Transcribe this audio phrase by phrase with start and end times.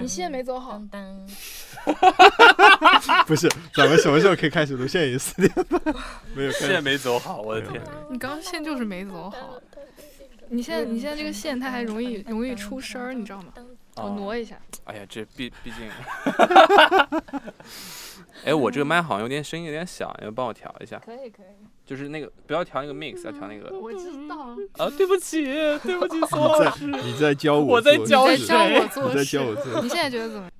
[0.00, 0.80] 你线，没走好。
[3.26, 4.86] 不是，咱们什么时候可以开始录？
[4.86, 5.80] 现在已经四点半，
[6.34, 7.82] 没有线没走好，我的天！
[8.10, 9.60] 你刚刚线就是没走好。
[10.48, 13.52] 你现在你现在这个线它还容易容易出声儿，你知道吗？
[13.96, 14.56] 我挪一下。
[14.84, 15.90] 哎呀，这毕毕竟，
[18.44, 20.98] 哎，我这个麦好像有点声音有点小，你们帮我调一下。
[20.98, 21.66] 可以可以。
[21.84, 23.78] 就是那个不要调那个 mix，要调那个。
[23.78, 24.56] 我知道。
[24.78, 26.86] 啊，对不起，对不起，苏老师。
[26.86, 27.74] 你在教我。
[27.74, 28.32] 我在教你。
[28.34, 29.82] 你在教我做。
[29.82, 30.50] 你现在觉得怎么样？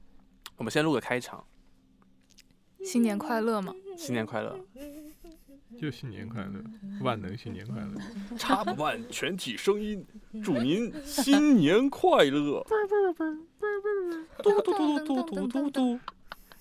[0.57, 1.45] 我们先录个开场。
[2.85, 3.73] 新年快乐吗？
[3.97, 4.59] 新年快乐。
[5.81, 6.63] 就新年快乐，
[7.01, 8.37] 万能新年快乐。
[8.37, 10.05] 插不万全体声音，
[10.45, 12.65] 祝您新年快乐。
[14.43, 15.99] 嘟嘟嘟嘟嘟嘟嘟嘟。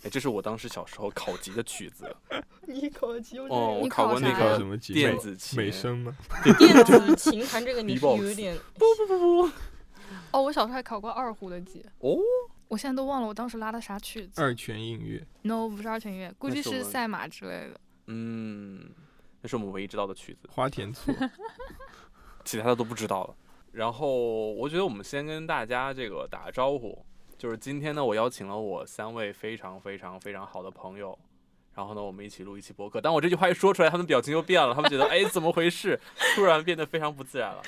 [0.04, 2.16] 哎，这是我当时小时候考级的曲子。
[2.68, 3.38] 你考级？
[3.40, 5.58] 哦，我考过那个什么电子琴？
[5.58, 6.18] 美声吗？
[6.58, 8.58] 电子琴弹这个你是有点。
[8.78, 9.52] 不不不不。
[10.32, 11.86] 哦，我小时候还考过二胡的级。
[12.00, 12.18] 哦。
[12.68, 14.42] 我现在都忘了我当时拉的啥曲子。
[14.42, 15.22] 二泉映月。
[15.42, 17.80] No，不是二泉映月，估计是赛马之类的。
[18.08, 18.90] 嗯，
[19.42, 20.48] 那是我们唯一知道的曲子。
[20.50, 21.14] 花田错。
[22.46, 23.36] 其他的都不知道了。
[23.74, 27.06] 然后我觉得我们先跟大家这个打个招呼。
[27.42, 31.18] 就是今天呢，我邀请了我三位非常非常非常好的朋友，
[31.74, 33.02] 然后呢，我们一起录一期播客。
[33.02, 36.00] 当我这句话一说出来，他们表情就变了，他们觉得 哎，怎么回事？
[36.36, 37.64] 突然变得非常不自然了。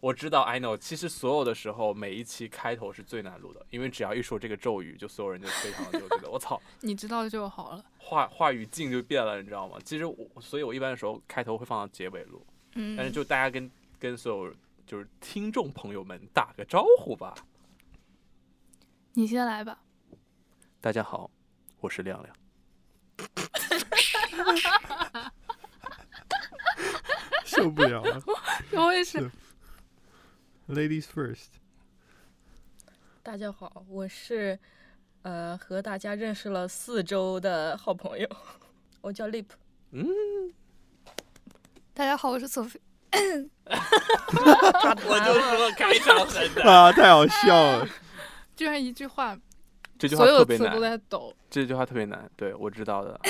[0.00, 9.78] 我知道，I know，其实所有的时候，每一期开头是最难录的，因为只要一说这个咒语，就所有人就非常的就觉得我操， 你知道就好了，话话语境就变了，你知道吗？
[9.82, 14.54] 其实我，所以我一般的时候开头会放到结尾录，嗯，但是就大家跟跟所有
[14.86, 17.34] 就是听众朋友们打个招呼吧。
[19.16, 19.78] 你先来吧。
[20.80, 21.30] 大家好，
[21.78, 22.36] 我是亮亮。
[27.44, 28.20] 受不了了。
[28.72, 29.30] 我也是。
[30.68, 31.46] Ladies first。
[33.22, 34.58] 大家好，我是
[35.22, 38.28] 呃和大家认识了四周的好朋友，
[39.00, 39.46] 我叫 Lip。
[39.92, 40.04] 嗯。
[41.92, 42.80] 大家好，我是 Sophie。
[45.06, 47.88] 我就说开场很难啊，太好笑了。
[48.56, 49.36] 居然一句话，
[49.98, 50.72] 这句话特别难。
[50.72, 51.34] 都在抖。
[51.50, 53.20] 这句话特别难，对我知道的。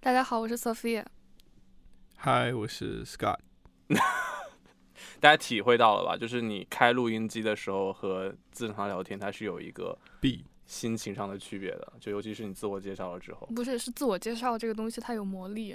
[0.00, 1.02] 大家好，我是 Sophia。
[2.18, 3.38] Hi，我是 Scott。
[5.18, 6.14] 大家体会到了吧？
[6.14, 11.94] 就是你开录音机的时候和正常聊天，它是有一个 B 心情上的区别的。
[11.98, 13.46] 就尤其是你自我介绍了之后。
[13.54, 15.74] 不是，是自我介绍这个东西它有魔力。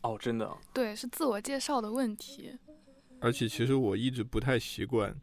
[0.00, 0.50] 哦，真的。
[0.72, 2.58] 对，是自我介绍的问题。
[3.20, 5.14] 而且其实我一直不太习惯。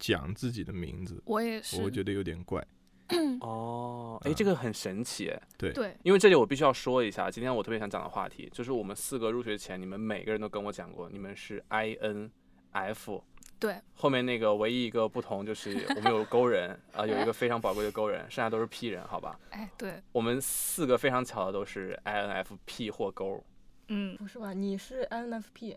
[0.00, 2.66] 讲自己的名字，我也是，我觉得有点怪。
[3.40, 5.42] 哦，哎，这个很神奇，哎。
[5.58, 12.30] 对对，因为这里我必须要说一下，今天我特别想讲的话题，就是我们四个入学前，你们每个人都跟我讲过，你们是 I N
[12.70, 13.22] F。
[13.58, 13.76] 对。
[13.94, 19.38] 后面那个唯一一个不同就是我们有勾人 啊，有一个非常宝贵的勾人，剩下都是 P 人，好吧？
[19.50, 20.00] 哎，对。
[20.12, 23.42] 我们四个非常巧的都是 I N F P 或勾。
[23.88, 24.52] 嗯，不是吧？
[24.54, 25.76] 你是 I N F P？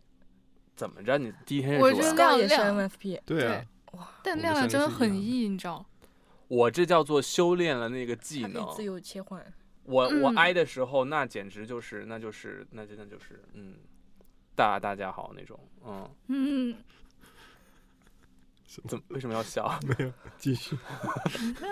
[0.76, 1.18] 怎么着？
[1.18, 1.90] 你第一天认识我？
[1.90, 3.20] 我觉得亮也是 I N F P。
[3.26, 3.66] 对啊。
[4.24, 5.86] 但亮亮真的很 E，你知道？
[6.48, 9.44] 我这叫做修炼了那个技能，自由切换。
[9.84, 13.76] 我我挨的时候，那简直就是，那就是，那真的就是，嗯，
[14.56, 16.76] 大大家好那种，嗯嗯。
[18.88, 19.04] 怎么？
[19.10, 19.78] 为什么要笑？
[19.86, 20.78] 没有，继续。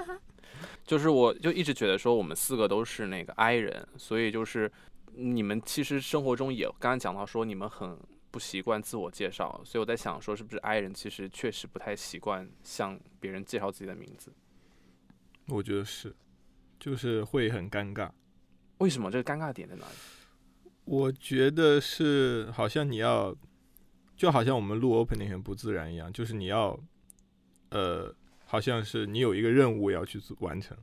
[0.85, 4.71] 就是我就一直觉得说，我们四个都是那个 I 人，所以就是
[5.13, 7.97] 你们其实生活中也刚刚讲到说，你们很。
[8.31, 14.33] 不习惯自我介绍，所以我在想说，是不是 I 人其实确实不太习惯向别人介绍自己的名字？
[15.47, 16.15] 我觉得是，
[16.79, 18.09] 就是会很尴尬。
[18.77, 19.11] 为什么？
[19.11, 19.95] 这个尴尬点在哪里？
[20.85, 23.35] 我觉得是，好像你要，
[24.15, 26.79] 就好像我们录 opening 很不自然一样，就是你要，
[27.69, 30.77] 呃，好像是你有一个任务要去完成，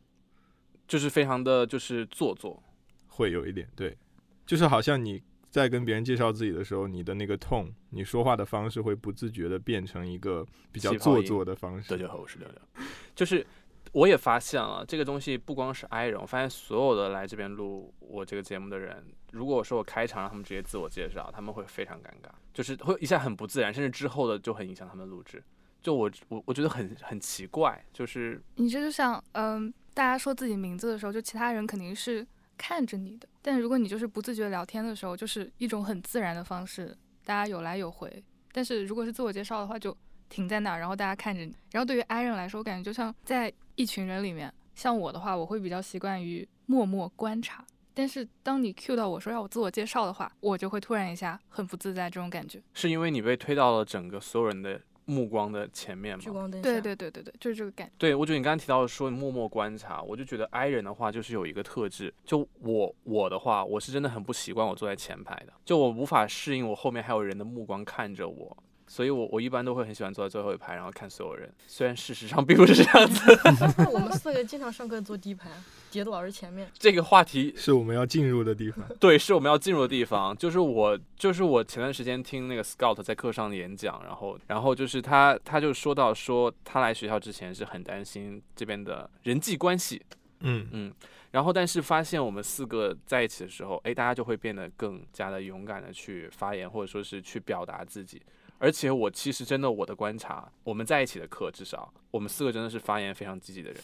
[0.87, 2.63] 就是非常的就是做作，
[3.07, 3.97] 会有一点对，
[4.45, 5.23] 就是好像你。
[5.59, 11.91] 在跟别人介绍自己的时候，你的那个 tone，你说话的方式会不自觉的变成一个比较做作的方式。
[11.91, 12.89] 大家好，我是亮亮。
[13.17, 13.45] 就是
[13.91, 25.43] 我也发现了这个东西，不光是 I 人，我发现所有的来这边录我这个节目的人，如果说我开场让他们直接自我介绍，他们会非常尴尬，就是会一下很不自然，甚至之后的就很影响他们录制。
[25.83, 32.25] 就我我我觉得很很奇怪，就是你这就像嗯，大家说自己名字的时候，就其他人肯定是。
[32.59, 36.95] 看着你的，但如果你就是不自觉聊天的时候，就是一种很自然的方式，
[37.25, 38.23] 大家有来有回。
[38.53, 39.97] 但是如果是自我介绍的话，就
[40.29, 41.55] 停在那儿，然后大家看着你。
[41.71, 47.65] 然后对于 I 人来说，我感觉就像在一群人里面，像我的话，我会比较习惯于默默观察。
[47.95, 52.63] 但是当你 Q 到我说要我自我介绍的话，我就会突然一下很不自在，这种感觉。
[52.75, 56.23] 是因为你被推到了整个所有人的目光的前面嘛。
[56.23, 56.69] 聚光灯下。
[56.69, 57.93] 对对对对对，就是这个感觉。
[57.97, 68.57] 对，我觉得你刚刚提到说你默默观察，我就觉得 I 人的话就是有一个特质，就我我的话，我是真的很不习惯我坐在前排的，就我无法适应我后面还有人的目光看着我，
[68.89, 71.53] 所以我我一般都会很喜欢坐在最后一排，然后看所有人。
[71.67, 73.39] 虽然事实上并不是这样子，
[73.93, 75.51] 我们四个经常上课坐第一排，
[75.91, 76.69] 叠的老师前面。
[76.79, 78.85] 这个话题是我们要进入的地方。
[78.99, 80.37] 对，是我们要进入的地方。
[80.37, 90.03] 就是我，就是我前段时间听那个 Scout 在课上的演讲，然后，然后就是他，他就说到说他来学校之前是很担心这边的人际关系，
[90.41, 90.93] 嗯嗯，
[91.33, 98.23] 然后但是发现我们四个在一起的时候，哎，大家就会变得更加的勇敢的去发言，或者说是去表达自己。
[98.59, 103.81] 而且我其实真的我的观察，我们在一起的课，至少我们四个真的是发言非常积极的人。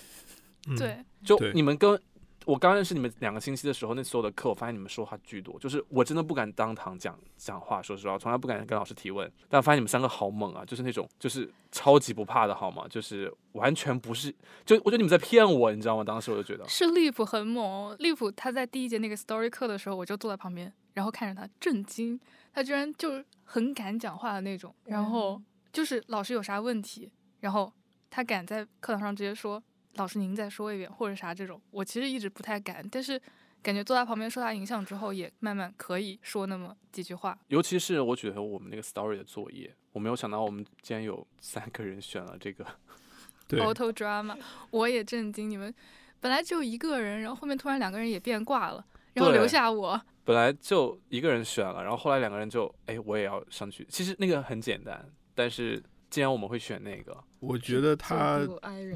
[0.66, 2.00] 嗯，对，就你们跟
[2.46, 9.30] 我刚认识你们两个星期的时候，那所有的课，我发现你们说话巨多，就是我真的不敢当堂讲讲话，说实话，从来不敢跟老师提问。
[9.48, 12.86] 但我发现你们三个好猛啊，就是那种就是超级不怕的好吗？
[12.88, 16.04] 就是完全不是，就我觉得你们在骗我，你知道吗？
[16.04, 22.20] 当时我就觉得，是利普很猛，利普他在第一节那个 story 课的时候，我就坐在旁边，然后看着他震惊，
[22.52, 25.40] 他居然就很敢讲话的那种，然后
[25.72, 27.72] 就是老师有啥问题，然后
[28.10, 29.62] 他敢在课堂上直接说
[29.94, 33.20] 老师您再说一遍或者啥这种，我其实一直不太敢，但是
[33.62, 37.38] 感觉坐在旁边受他影响之后，也慢慢可以说那么几句话。
[37.48, 42.66] 尤其是我觉得我们那个 story 的作业，我没有想到我们竟然有 三个人选了这个，
[43.48, 44.36] 对，auto drama，
[44.70, 45.72] 我也震惊，你们
[46.20, 53.86] 本来只有一个人，然后后面突然两个人也变卦了，然后留下我，本来就一个人选了，然后后来两个人就，哎，我也要上去。
[53.88, 55.82] 其实那个很简单，但是
[56.14, 58.38] 既然我们会选那个，我觉得它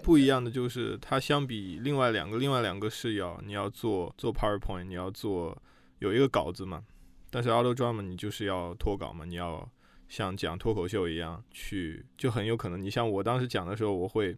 [0.05, 5.61] 不一样的就是，它相比另外两个，另外两个是要你要做做 PowerPoint，你要做
[5.99, 6.85] 有一个稿子嘛，
[7.29, 9.69] 但是 Auto Drama 你就是要脱稿嘛，你要
[10.07, 14.37] 像讲脱口秀一样去，就很有可能你像我当时讲的时候，我会，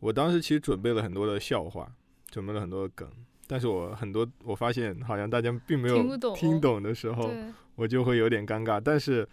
[0.00, 1.90] 我当时其实准备了很多的笑话，
[2.30, 3.10] 准备了很多的梗，
[3.46, 6.36] 但是我很多我发现好像大家并没有听懂。
[6.36, 7.30] 听懂的时候，
[7.74, 9.26] 我就会有点尴尬，但是。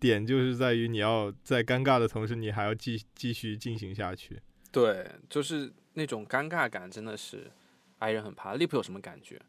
[0.00, 4.40] 点就是在于你要在尴尬的同时，你还要继继续进行下去。
[4.70, 7.50] 对，就是那种尴尬感，真的是
[7.98, 8.54] i 人很怕。
[8.54, 9.40] 利普有什么感觉？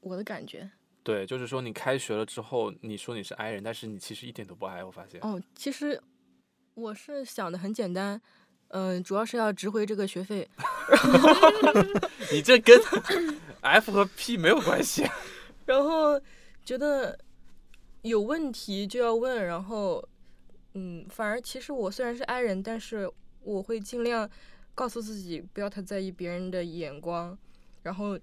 [0.00, 0.70] 我的感觉。
[1.02, 5.20] 对，就是说你开学了之后，你说你是 i 人，但是你其实一点都不 i，我发现。
[5.22, 6.00] 哦，其实
[6.74, 8.20] 我是想的很简单，
[8.68, 10.48] 嗯、主要是要值回这个学费。
[12.30, 12.78] 你这跟
[13.62, 15.06] F 和 P 没有关系。
[15.66, 16.20] 然后
[16.64, 17.18] 觉得
[18.02, 20.06] 有问题就要问，然后
[20.74, 23.10] 嗯，反而其实我虽然是 i 人，但是
[23.42, 24.28] 我会尽量
[24.74, 27.36] 告诉自己不要太在意别人的眼光，
[27.82, 28.18] 然后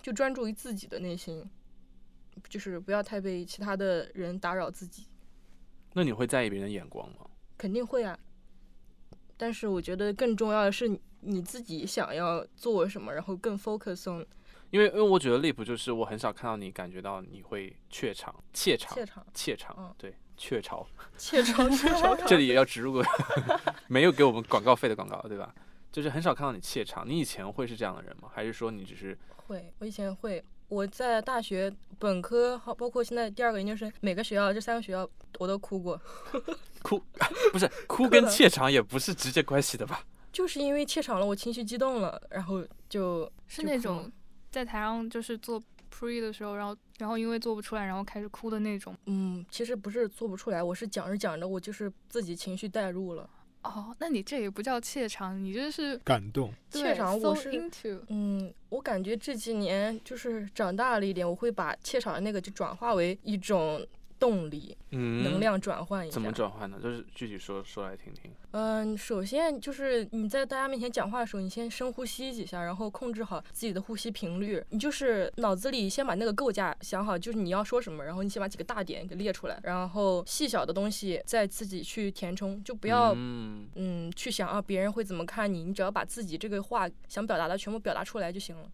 [0.00, 1.44] 就专注于自己的内心，
[2.48, 5.06] 就是不要太被其他的人打扰自己。
[5.92, 7.26] 那你会在意别人的眼光吗？
[7.56, 8.18] 肯定会啊，
[9.36, 14.26] 但是我觉得更重要的是你你自己想要做什么，然后更 focus on
[14.74, 20.84] 因为因为我觉得 Lip 就是我很少看到你感觉到你会怯场、怯场、怯场、怯场，嗯对，雀巢。
[21.16, 22.18] 怯场、 怯场。
[22.26, 23.04] 这里也要 植入个
[23.86, 25.54] 没有给我们广告费的广告，对吧？
[25.92, 27.08] 就是很少看到你怯场。
[27.08, 28.28] 你以前会是这样的人吗？
[28.34, 30.44] 还是说你只是会，我以前会。
[30.68, 35.08] 我在大学本科，好包括现在第二个研究生，每个学校这三个学校
[35.38, 36.00] 我都哭过，
[36.82, 37.00] 哭？
[37.52, 40.02] 不是哭跟怯场也不是直接关系的吧？
[40.32, 44.10] 就是因为怯场了，我情绪激动了，然后就是那种
[44.54, 45.60] 在台上就是做
[45.92, 48.96] pre 的时候，然后然后因为做不出来，然后开始哭的那种。
[49.06, 53.28] 嗯，其实不是做不出来，我是讲着讲着，我就是自己情绪带入了。
[53.64, 58.00] 哦，那你这也不叫怯场，你这是感动，怯场我是 into。
[58.06, 63.84] 嗯，我感觉这几年就是长大了一点，我会把怯场的那个就转化为一种
[64.18, 66.14] 动力，嗯，能量转换一下。
[66.14, 66.78] 怎么转换呢？
[66.82, 68.32] 就是具体说说来听听。
[68.52, 74.64] 嗯，首先就是你在大家面前讲话的时候，你先深呼吸几下，然后控制好自己的呼吸频率。
[74.70, 88.70] 你就是脑子里先把那个构架想好，就是你要说什么，然后你先把几个大点给列出来，然后细小的东西再自己去填充，就不要嗯，嗯去想啊别人会怎么看你，你只要把自己这个话想表达的全部表达出来就行了。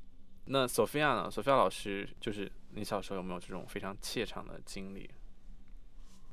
[0.47, 5.09] 那 Sophia 呢？Sophia 老师，就是你小时候有没有这种非常怯场的经历？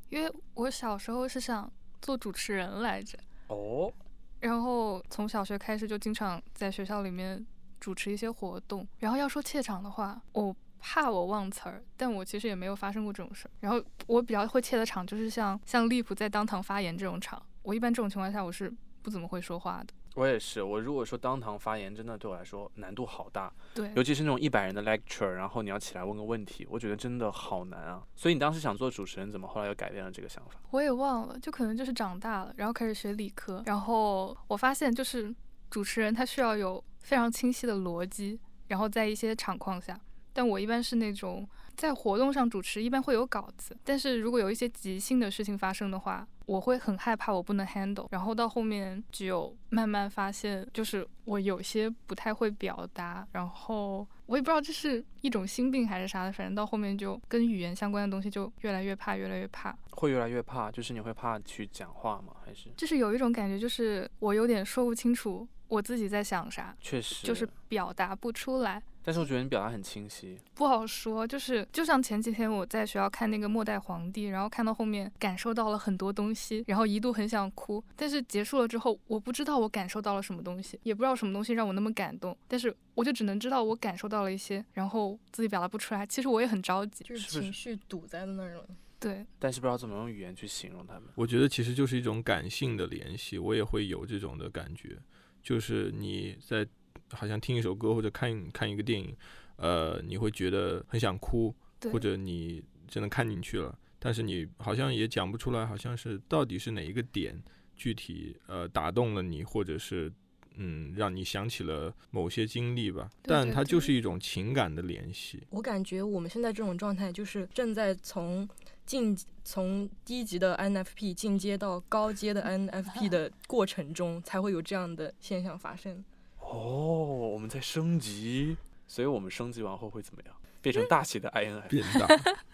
[0.09, 1.71] 因为我小时候是想
[2.01, 3.91] 做主持人来着，哦，
[4.39, 7.45] 然后从小学开始就经常在学校里面
[7.79, 8.87] 主持一些活动。
[8.99, 13.51] 然后要说怯场的话，我怕我忘词儿，但我其实也没有发生过这种事儿。
[13.59, 18.71] 然后我比较会怯的场就是像像利普在当堂发言这种场，我一般这种情况下我是
[19.01, 19.93] 不怎么会说话的。
[20.17, 28.03] 我也是，我如果说当堂发言，真的对我来说难度好大，对，尤其是那种一百人的 lecture，然后你要起来问个问题，我觉得真的好难啊。
[28.15, 30.59] 所以你当时想做主持人，怎么后来又改变了这个想法？
[30.71, 35.33] 我也忘了，就可能就是长大了，然后开始学理科，然后我发现就是
[35.69, 39.99] 主持人他需要有非常清晰的逻辑，然后在一些场况下，
[40.33, 41.47] 但我一般是那种
[41.77, 59.77] 在活动上主持，一般会有稿子，但是如果有一些即兴的事情发生的话，我会很害怕我不能 handle，然后到后面只有慢慢发现，就是我有些不太会表达，然后我也不知道这是一种心病还是啥的，反正到后面就跟语言相关的东西就越来越怕，越来越怕。
[59.91, 62.33] 会越来越怕，就是你会怕去讲话吗？
[62.43, 70.37] 还是就是有一种感觉，就是我有点说不清楚我自己在想啥，确实就是表达不出来，但是我觉得你表达很清晰。
[70.53, 71.25] 不好说。
[71.25, 86.05] 就是就像前几天我在学校看那个《末代皇帝》，然后看到后面感受到了很多东西，然后一度很想哭，但是结束了之后，我不知道我感受到了什么东西，也不知道什么东西让我那么感动，但是我就只能知道我感受到了一些，然后自己表达不出来。
[86.05, 88.67] 其实我也很着急，就是情绪堵在那儿了。
[88.99, 91.03] 对，但是不知道怎么用语言去形容他们。
[91.15, 94.97] 我觉得其实就是一种感性的联系，我也会有这种的感觉，
[95.41, 96.67] 就是你在
[97.11, 99.15] 好像听一首歌或者看看一个电影，
[99.57, 101.53] 呃，你会觉得很想哭，
[101.91, 107.41] 或者你真的看进去了，但是你好像也讲不出来，好像是到底是哪一个点
[107.75, 110.11] 具体呃打动了你，或者是
[110.55, 115.41] 嗯让你想起了某些经历吧，对对对但它就是一种情感的联系。
[115.49, 118.47] 我感觉我们现在这种状态，就是正在从
[118.85, 126.03] 进从低级的 INFP 进阶到高阶的 INFP 的过程中，才会有这样的现象发生。
[126.49, 128.55] 哦，我们在升级，
[128.87, 130.35] 所以我们升级完后会怎么样？
[130.61, 131.67] 变成大写的 INF。
[131.67, 132.07] 变大、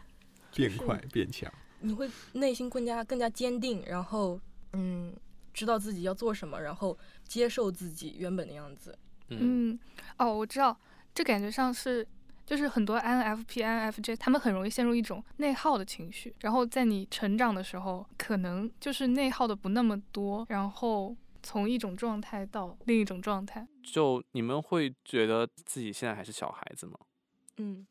[0.56, 1.52] 变快、变强。
[1.82, 4.40] 你会内心更加更加坚定，然后
[4.74, 5.14] 嗯，
[5.54, 6.98] 知道自己要做什么，然后
[7.28, 8.98] 接受自己原本的样子。
[9.30, 9.80] 嗯，嗯，
[10.18, 10.78] 哦，我知道，
[11.14, 12.08] 这感觉上是，
[12.46, 23.68] 就是很多 INFP、INFJ，他们很容易陷入一种内耗的情绪，然后在你成长的时候，可能就是内耗的不那么多，然后从一种状态到另一种状态。
[23.84, 26.98] 就你们会觉得自己现在还是小孩子吗？
[27.58, 27.86] 嗯，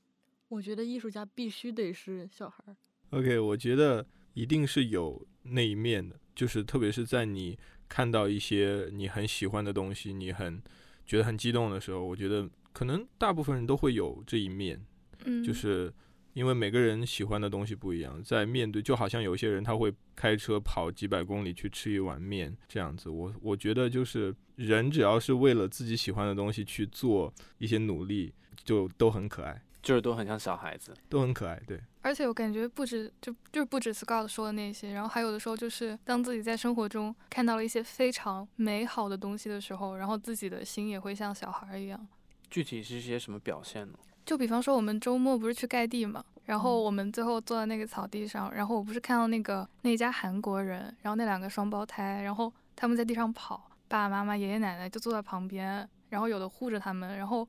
[0.48, 2.76] 我觉得艺术家必须得是小孩儿。
[3.10, 4.04] OK，我觉得
[4.34, 10.60] 一定是有那一面的，就是特别是在你看到一些你很喜欢的东西，你很
[11.04, 14.82] 觉得很激动的时候，我觉得可能大部分人都会有这一面，
[15.26, 15.92] 嗯，就是
[16.34, 28.32] 因为每个人喜欢的东西不一样，在面对就好像有些人他会开车跑几百公里去吃一碗面这样子，我我觉得就是人只要是为了自己喜欢的东西去做一些努力，
[28.64, 30.94] 就都很可爱，就是都很像小孩子。
[31.08, 31.80] 都很可爱，对。
[32.04, 42.08] 而且我感觉不止就就是不止 Scott 说的那些，然后还有的时候就是当自己在生活中看到了一些非常美好的东西的时候，然后自己的心也会像小孩儿一样。
[42.50, 43.98] 具体是些什么表现呢？
[44.24, 46.84] 就比方说我们周末不是去盖地嘛，然后嗯。
[46.84, 57.46] 我们最后坐在那个草地上，然后我不是看到那个那家韩国人，然后那两个双胞胎，然后他们在地上跑，爸爸妈妈、爷爷奶奶就坐在旁边，然后有的护着他们，然后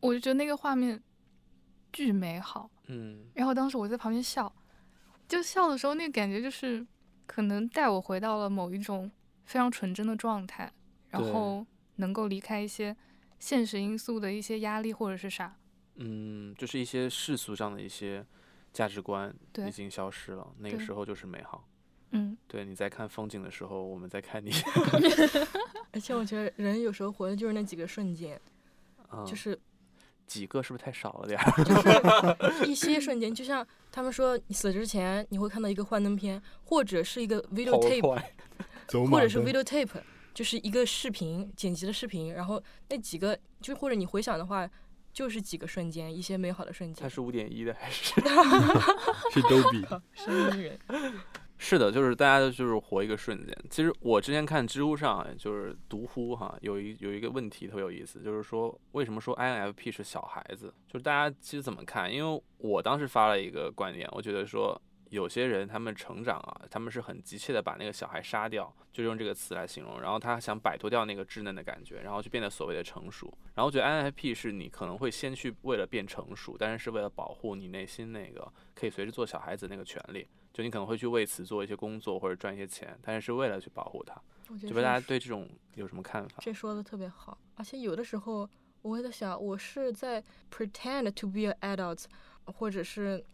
[0.00, 1.00] 我就觉得那个画面
[1.92, 4.52] 巨美好，嗯，然后当时我在旁边笑，
[5.28, 6.86] 就笑的时候那个感觉就是
[7.26, 9.10] 可能带我回到了某一种
[9.44, 10.72] 非常纯真的状态，
[11.10, 12.96] 然后能够离开一些
[13.38, 15.54] 现实因素的一些压力或者是啥。
[15.98, 18.24] 嗯，就是一些世俗上的一些
[18.72, 21.64] 价值观对已经消失了，那个时候就是美好。
[22.12, 24.50] 嗯，对，你在看风景的时候，我们在看你
[25.92, 28.40] 而且我觉得人有时候活的就是那几个瞬间，
[29.12, 29.58] 嗯、就是
[30.26, 32.36] 几个是不是太少了点儿？
[32.40, 40.00] 就是一些瞬间，就像他们说，你死之前你会看到一个幻灯片，或者是一个 video tape，或者是 video tape，
[40.32, 44.70] 就是一个视频剪辑的视频，然后那几个就或者你回想的话，
[45.18, 47.02] 就是几个瞬间，一些美好的瞬间。
[47.02, 48.14] 他是五点一的还是？
[49.34, 49.84] 是逗比。
[50.14, 50.78] 是音人，
[51.58, 53.52] 是的，就是大家都就是活一个瞬间。
[53.68, 60.72] 其实我之前看知乎上，就是读乎哈，有一有一个问题特别有意思，就是说为什么说 INFP 是小孩子？
[60.86, 62.14] 就是大家其实怎么看？
[62.14, 64.80] 因为我当时发了一个观点，我觉得说
[65.10, 73.26] 有些人他们成长啊，他们是很急切的把那个小孩杀掉，就用这个词来形容，然后他想摆脱掉那个稚嫩的感觉，然后就变得所谓的成熟。
[73.54, 80.26] 然后我觉得 INFP 是你可能会先去为了变成熟，但是是为了保护你内心那个可以随时做小孩子那个权利。
[80.52, 84.20] 就你可能会去为此做一些工作或者赚一些钱，但是是为了去保护他。
[84.48, 86.38] 我觉得就不知道大家对这种有什么看法？
[86.40, 88.48] 这说的特别好，而且有的时候
[88.82, 92.04] 我会在想，我是在 pretend to be an adult，
[92.46, 93.24] 或者是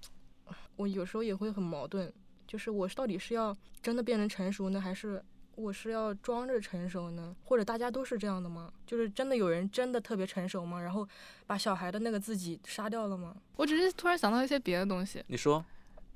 [0.76, 2.12] 我有时候也会很矛盾，
[2.46, 5.22] 就是我到底是要真的变成成熟呢，还是
[5.54, 7.34] 我是要装着成熟呢？
[7.44, 8.72] 或者大家都是这样的吗？
[8.86, 10.80] 就是真的有人真的特别成熟吗？
[10.80, 11.08] 然后
[11.46, 13.36] 把小孩的那个自己杀掉了吗？
[13.56, 15.64] 我只是突然想到一些别的东西，你说，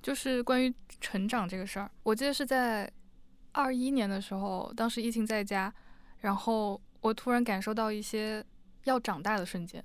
[0.03, 1.91] 就是关于成长这个事儿。
[2.03, 2.91] 我记得是在
[3.53, 5.73] 二一年的时候，当时疫情在家，
[6.19, 8.45] 然后我突然感受到一些
[8.85, 9.85] 要长大的瞬间。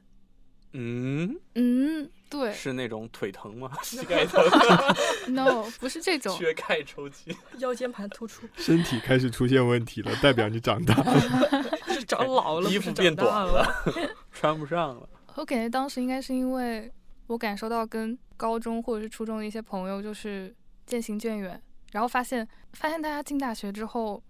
[0.74, 3.72] 嗯，嗯，对是那种腿疼吗？
[3.84, 4.44] 膝盖疼？
[5.34, 7.36] no，不是这种，缺钙抽筋？
[7.60, 11.64] 腰间盘突出身体开始出现问题了，代表你长大了。
[11.94, 13.62] 是长老了，衣服变短了。
[13.62, 15.08] 了，穿不上了。
[15.36, 16.92] 我感觉当时应该是因为
[17.28, 20.54] 我感受到跟高中或者是初中的一些朋友就是
[20.86, 21.62] 渐行渐远，
[21.92, 24.22] 然后发现发现大家进大学之后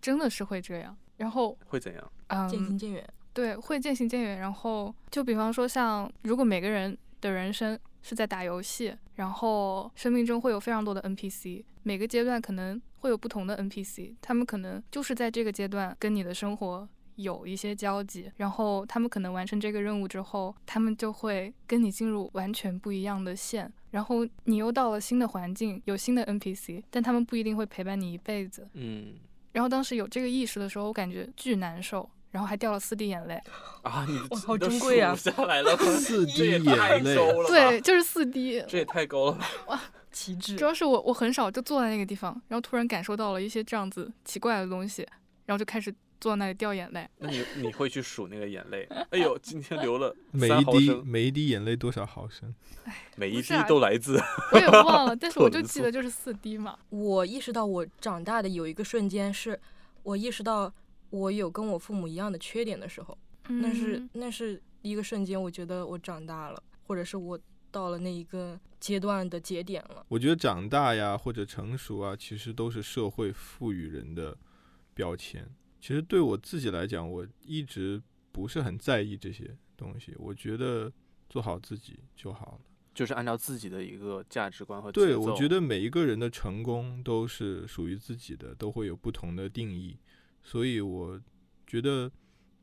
[0.00, 2.48] 真的是会这样，然后会怎样？
[2.48, 4.38] 渐行嗯，渐远，对，会渐行渐远。
[4.38, 28.68] 然后就比方说像如果每个人的人生是在打游戏，然后生命中会有非常多的 NPC，每个阶段可能会有不同的 NPC，他们可能就是在这个阶段跟你的生活有一些交集，然后他们可能完成这个任务之后，他们就会跟你进入完全不一样的线，然后你又到了新的环境，有新的 NPC，但他们不一定会陪伴你一辈子。
[28.74, 29.14] 嗯
[29.52, 33.40] 然后当时有这个意识的时候，我感觉巨难受，然后还掉了四滴眼泪。
[33.82, 37.14] 啊，你哇好珍贵啊数下来了， 四滴眼泪
[37.46, 38.60] 对，就是四滴。
[38.66, 39.46] 这也太高了吧。
[39.68, 45.06] 哇旗帜主要是我我很少就坐在那个地方，然后突然感受到了一些这样子奇怪的东西，
[45.46, 47.08] 然后就开始坐在那里掉眼泪。
[47.18, 48.88] 那你你会去数那个眼泪？
[49.10, 52.52] 哎呦，今天流了 每一滴三毫升，每一滴眼泪多少毫升？
[53.14, 54.20] 每一滴都来自
[54.52, 56.76] 我也忘了， 但是我就记得就是四滴嘛。
[56.90, 59.58] 我意识到我长大的有一个瞬间，是
[60.02, 60.72] 我意识到
[61.14, 63.16] 我有跟我父母一样的缺点的时候，
[63.48, 67.38] 那是嗯那是一个瞬间，我觉得我长大了，或者是我
[67.70, 70.04] 到了那一个阶段的节点了。
[70.08, 74.36] 我觉得长大呀或者成熟啊，其实都是社会赋予人的
[74.92, 75.48] 标签。
[75.80, 80.14] 其实对我自己来讲，我一直不是很在意这些东西。
[80.18, 80.92] 我觉得
[81.28, 82.60] 做好自己就好了。
[82.92, 89.96] 就是按照自己的一个价值观和对，我觉得每一个人的成功都是属于自己的，都会有不同的定义。
[90.44, 91.20] 所以我
[91.66, 92.08] 觉得，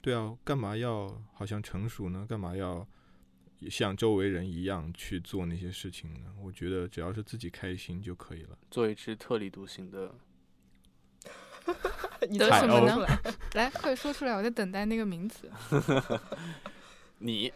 [0.02, 2.26] 对啊，干嘛要好像成熟呢？
[2.30, 2.88] 干嘛要
[3.70, 6.32] 像周围人一样去做那些事情呢？
[6.42, 8.58] 我觉得只要是自己开心就可以了。
[8.70, 10.14] 做一只特立独行的。
[12.30, 13.08] 你得什么呢？
[13.54, 15.52] 来，快说出来，我在等待那个名词。
[17.20, 17.52] 你，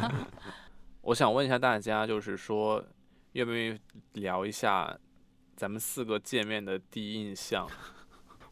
[1.00, 2.84] 我想问一下大家，就是说，
[3.32, 3.80] 愿不愿意
[4.20, 4.98] 聊一下
[5.56, 7.66] 咱们四个见面的第一印象？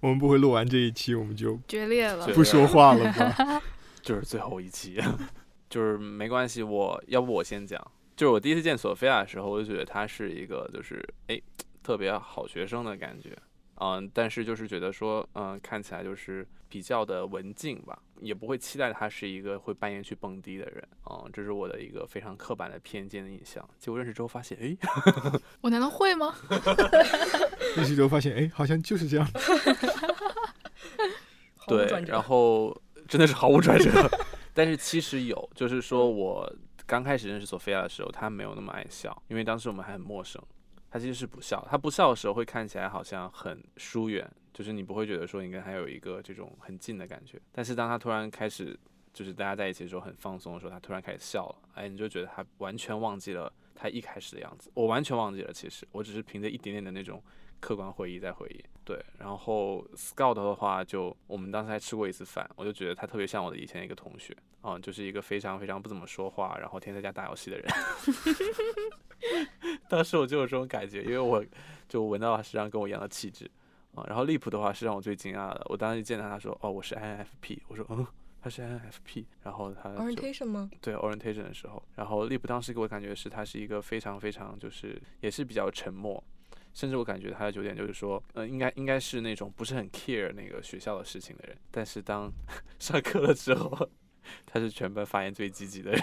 [0.06, 2.28] 我们不会录完这一期我们就决裂了。
[2.28, 3.60] 不说话了吧？
[4.00, 5.02] 就是最后一期，
[5.68, 7.84] 就是没关系，我要不我先讲。
[8.14, 11.42] 就是我第一次见索菲亚的时候，我就觉得她是一个就是哎
[11.82, 13.36] 特别好学生的感觉，
[13.80, 23.66] 嗯，但是就是觉得说，嗯，看起来就是比较的文静吧，也不会期待他是一个会半夜去蹦迪的人，嗯，这是我的一个非常刻板的偏见的印象。
[23.78, 24.76] 结果认识之后发现，哎，
[25.60, 26.34] 我难道会吗？
[27.76, 29.28] 认识之后发现，哎，好像就是这样。
[31.68, 32.76] 对然后
[33.08, 33.90] 真的是毫无转折。
[34.54, 36.50] 但是其实有，就是说我
[36.86, 40.42] 刚开始认识索菲亚的时候，她没有那么爱笑，因为当时我们还很陌生。
[40.90, 47.40] 他其实是不笑，他不笑的时候会看起来好像很疏远，就是你不会觉得说你跟他有一个这种很近的感觉。
[47.52, 48.78] 但是当他突然开始，
[49.12, 54.70] 就是大家在一起的时候很放松的时候，他突然开始笑了，哎，你就觉得他完全忘记了他一开始的样子。
[54.74, 57.22] 我完全忘记了，其实我只是凭着一点点的那种
[57.60, 58.64] 客观回忆在回忆。
[58.84, 67.66] 对，然后 Scout 的话就，我们当时还吃过一次饭，我就觉得他特别像我的以前一个同学，啊、就是一个非常非常不怎么说话，然后天天在家打游戏的人。
[69.88, 71.44] 当时我就有这种感觉，因为我
[71.88, 73.50] 就闻到他身上跟我一样的气质
[73.94, 74.04] 啊。
[74.06, 78.06] 然后利普的话是让我最惊讶的，我当时一见到他说，哦，我是 INFP，我说嗯。
[78.38, 80.70] 他是 INFP，然后他 orientation 吗？
[80.80, 86.22] 对 orientation 的时候，然后利普当时给我感觉是他是一个非常非常就是也是比较沉默，
[86.72, 92.30] 甚至我感觉他有点就是说，呃，应该应该是那种不是很 care 那个学校的事情的人，但是当
[92.78, 93.90] 上课了之后，
[94.46, 96.00] 他是全班发言最积极的人，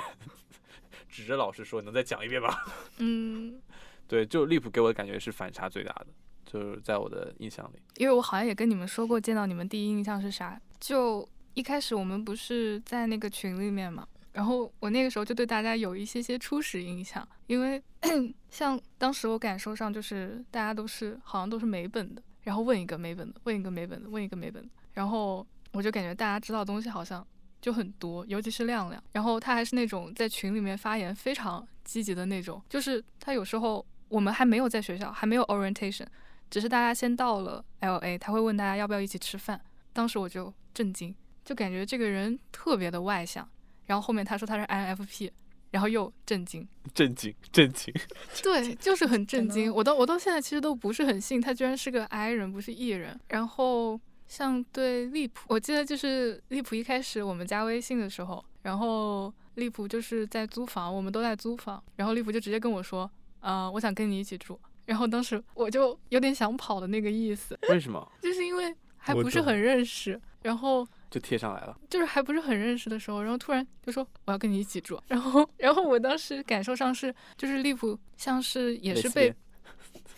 [1.14, 2.50] 指着老师说：“能再讲一遍吗
[2.98, 3.62] 嗯，？”
[4.08, 6.08] 对，就利普给我的感觉是反差最大的，
[6.46, 7.82] 就是在我的印象里。
[7.98, 10.60] 因为我好像也跟你们说过，见到你们第一印象是啥？
[10.80, 17.82] 就一开始我们不是在那个群里面嘛，然后我那个时候就对大家有一些些初始印象，因为
[18.50, 27.26] 像当时我感受上就是大家都是好像都是美本的，然后问一个美本的，问一个美本的，问一个美本的，然后我就感觉大家知道的东西好像
[27.64, 36.06] 就很多，尤其是亮亮，然后他还是那种在群里面发言非常积极的那种，就是他有时候我们还没有在学校，还没有 orientation。
[36.50, 39.62] 只是大家先到了 L A，他会问大家要不要一起吃饭。
[39.94, 43.48] 当时我就震惊，就感觉这个人特别的外向。
[43.86, 45.32] 然后后面他说他是 INFP，
[45.72, 47.94] 然后又震惊， 震惊，震惊。
[48.44, 49.74] 对，就是很震惊。
[49.74, 53.18] 我到我到现在其实都不是很信他居然是个 I 人，不是 E 人。
[53.30, 53.98] 然后
[54.34, 63.08] 像对利普，我记得就是利普一开始我们加微信的时候，然后利普就是在租房，我们都在租房，然后利普就直接跟我说，
[63.42, 64.60] 呃，我想跟你一起住。
[64.88, 71.78] 然后当时我就有点想跑的那个意思，为什么就是因为还不是很认识，然后就贴上来了？
[71.88, 79.32] 就是还不是很认识的时候，然后突然就说我要跟你一起住，然后然后我当时感受上是，就是利普像是也是被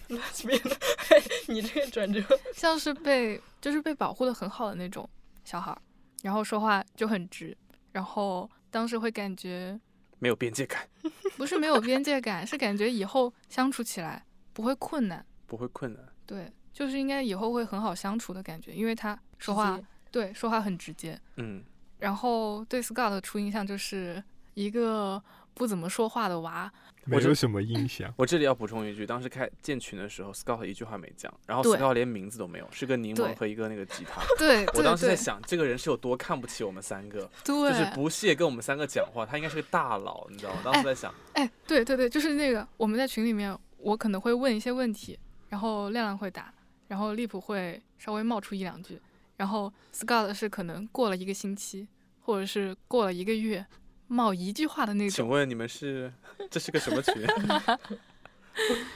[1.47, 2.21] 你这个转折，
[2.53, 5.07] 像是被就是被保护的很好的那种
[5.43, 5.81] 小孩儿，
[6.23, 7.55] 然后说话就很直，
[7.91, 9.79] 然后当时会感觉
[10.19, 10.87] 没有边界感，
[11.37, 16.03] 不是没有边界感，是感觉以后相处起来不会困难，不会困难。
[16.25, 19.79] 对，就是应该以后会很好相处的感觉，因为他说话
[20.11, 21.63] 对说话很直接，嗯，
[21.99, 25.21] 然后对 Scott 的初印象就是一个
[25.55, 26.71] 不怎么说话的娃，
[27.03, 28.13] 这没有什么印象。
[28.19, 34.21] 我这里要补充一句，当时开建群的时候，Scott 一句话没讲，然后 Scott 连名字都没有，是个柠檬和一个那个吉他。
[34.37, 40.61] 对我当时在想，这个人是有多看不起我们三个，对，就是不屑跟我们三个讲话，他应该是个大佬，你知道吗？
[40.65, 45.17] 当时在想，哎，对对对，就是那个我们在群里面，我可能会问一些问题，
[45.49, 46.53] 然后亮亮会答，
[46.89, 48.99] 然后利普会稍微冒出一两句，
[49.37, 51.87] 然后 Scott 是可能过了一个星期，
[52.21, 53.65] 或者是过了一个月，
[54.07, 56.11] 冒一句话的那种，请问你们是
[56.49, 57.13] 这是个什么群？
[57.49, 57.79] 啊，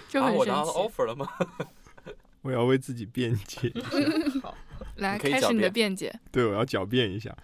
[0.08, 0.66] 就很神我拿到。
[0.66, 1.28] offer 了吗？
[2.42, 3.72] 我要为自己辩解，
[4.96, 6.20] 来，你可以开始你的辩辩解。
[6.32, 7.36] 对我要狡辩一下。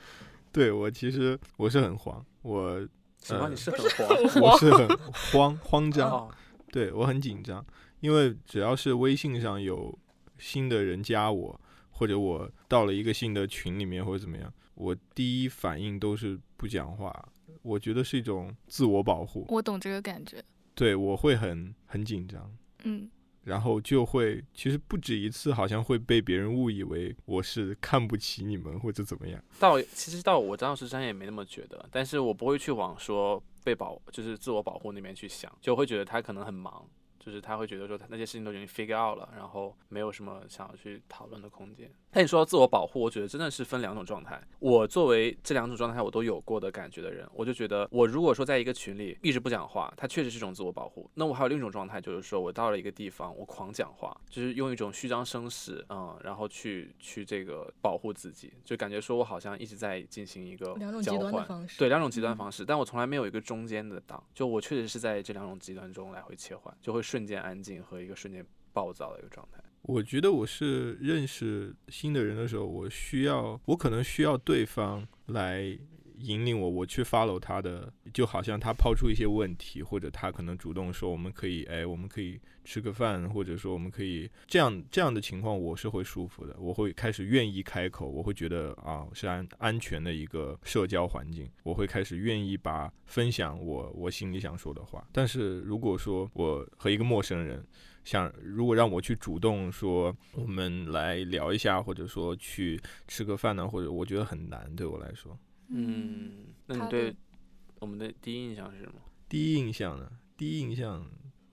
[0.54, 2.80] 对我其实我是很慌，我
[3.21, 3.43] 什么？
[3.43, 4.41] 呃你是很慌？
[4.41, 4.88] 我是很
[5.34, 6.32] 慌慌张，哦，
[6.71, 7.65] 对我很紧张，
[7.99, 9.97] 因为只要是微信上有
[10.38, 17.13] 新的人加我，或者我到了一个新的群里面或者怎么样，我第一反应都是不讲话，
[17.62, 22.51] 我觉得是一种自我保护，我懂这个感觉，对我会很很紧张。
[22.84, 23.10] 嗯，
[23.43, 29.43] 然后就会，其实不止一次，好像会被别人误以为我是看不起你们或者怎么样。
[29.60, 36.88] 到其实到我当时真也没那么觉得，但是我不会去往说被保就是自我保护那边去想，就会觉得他可能很忙，
[37.25, 41.91] 就是他会觉得说他那些事情都已经 figure out 了，然后没有什么想要去讨论的空间。
[42.11, 44.41] 但你说到自我保护，我觉得真的是分两种状态。
[44.59, 51.09] 我作为这两种状态我都有过的感觉的人，我就觉得我如果说在一个群里一直不讲话，它确实是一种自我保护。
[51.15, 61.45] 那我还有另一种状态，就是说我到了一个地方，我狂讲话，就是用一种虚张声势，嗯，然后去去这个保护自己，就感觉说我好像一直在进行一个交两种极端。
[61.45, 61.77] 方式。
[61.77, 69.63] 对两种极端嗯方式，但我从来没有一个中间的档，就我确实是在这两种极端中来回切换，就会瞬间安静和一个瞬间暴躁的一个状态。
[69.84, 75.80] 我觉得我是认识新的人的时候，我需要，我可能需要对方来
[76.19, 95.08] 引领我，我去 follow 他的，就好像他抛出一些问题，或者他可能主动说我们可以，哎，我们可以吃个饭，或者说我们可以这样这样的情况，我是会舒服的，我会开始愿意开口，我会觉得啊是安安全的一个社交环境，我会开始愿意把分享我我心里想说的话。
[95.12, 97.65] 但是如果说我和一个陌生人，
[98.04, 105.38] 想如果让我去主动说我们来聊一下，或者说去吃个饭呢，或者我觉得很难对我来说。
[105.69, 107.15] 嗯，那你对
[107.80, 108.99] 我们的第一印象是什么？
[109.28, 110.10] 第一印象呢？
[110.38, 111.06] 第一印象，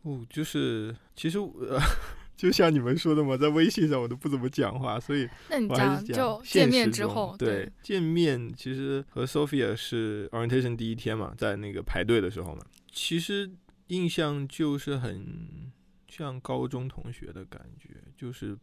[0.02, 1.78] 哦，就是其实呃，
[2.36, 13.50] 就像你们说的嘛，在微信上我都不怎么讲话，所以那讲就讲见面之后，对，见面其实和 Sophia 是 orientation 第一天嘛，在那个排队的时候嘛，其实
[13.86, 15.72] 印象就是很
[16.08, 18.58] 像高中同学的感觉，就是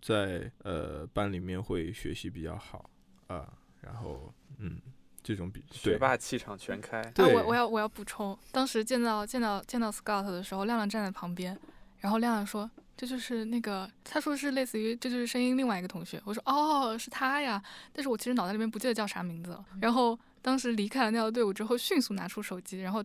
[0.00, 2.88] 在呃班里面会学习比较好
[3.26, 4.80] 啊，然后嗯，
[5.24, 7.00] 这种比学对霸气场全开。
[7.00, 11.58] 啊，对我我要我要补充，当时见到见到见到 Scott 的时候，亮亮站在旁边，
[11.98, 17.60] 然后亮亮说这就是那个，他说是类似于这就是声音另外一个同学，我说哦是他呀，
[17.92, 19.64] 但是我其实脑袋里面不记得叫啥名字了。
[19.80, 23.02] 然后当时离开了那条队伍之后，迅速拿出手机，然后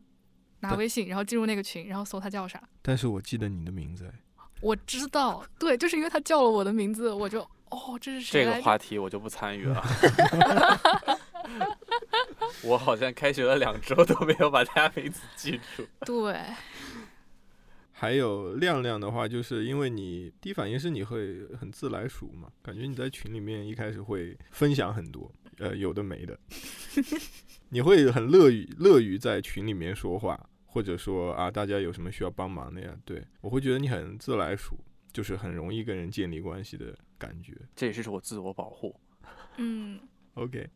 [0.59, 2.61] 拿微信，然后进入那个群，然后搜他叫啥。
[2.81, 4.19] 但是我记得你的名字哎。
[4.61, 8.51] 我知道，对，就是因为他叫了我的名字，我就哦这是谁这？
[8.51, 9.81] 个话题我就不参与了。
[12.63, 15.85] 我好像开学了两周都没有把大家名字记住。
[16.05, 16.35] 对，
[17.91, 26.37] 还有亮亮的话，就是因为你第一反应是你会很自来熟嘛，感觉你在群里面一开始会分享很多，呃，有的没的，
[27.69, 32.95] 你会很乐于乐于在群里面说话，或者说啊，大家有什么需要帮忙的呀？
[33.05, 34.77] 对我会觉得你很自来熟，
[35.11, 37.53] 就是很容易跟人建立关系的感觉。
[37.75, 38.95] 这也是我自我保护。
[39.57, 39.99] 嗯
[40.35, 40.69] ，OK，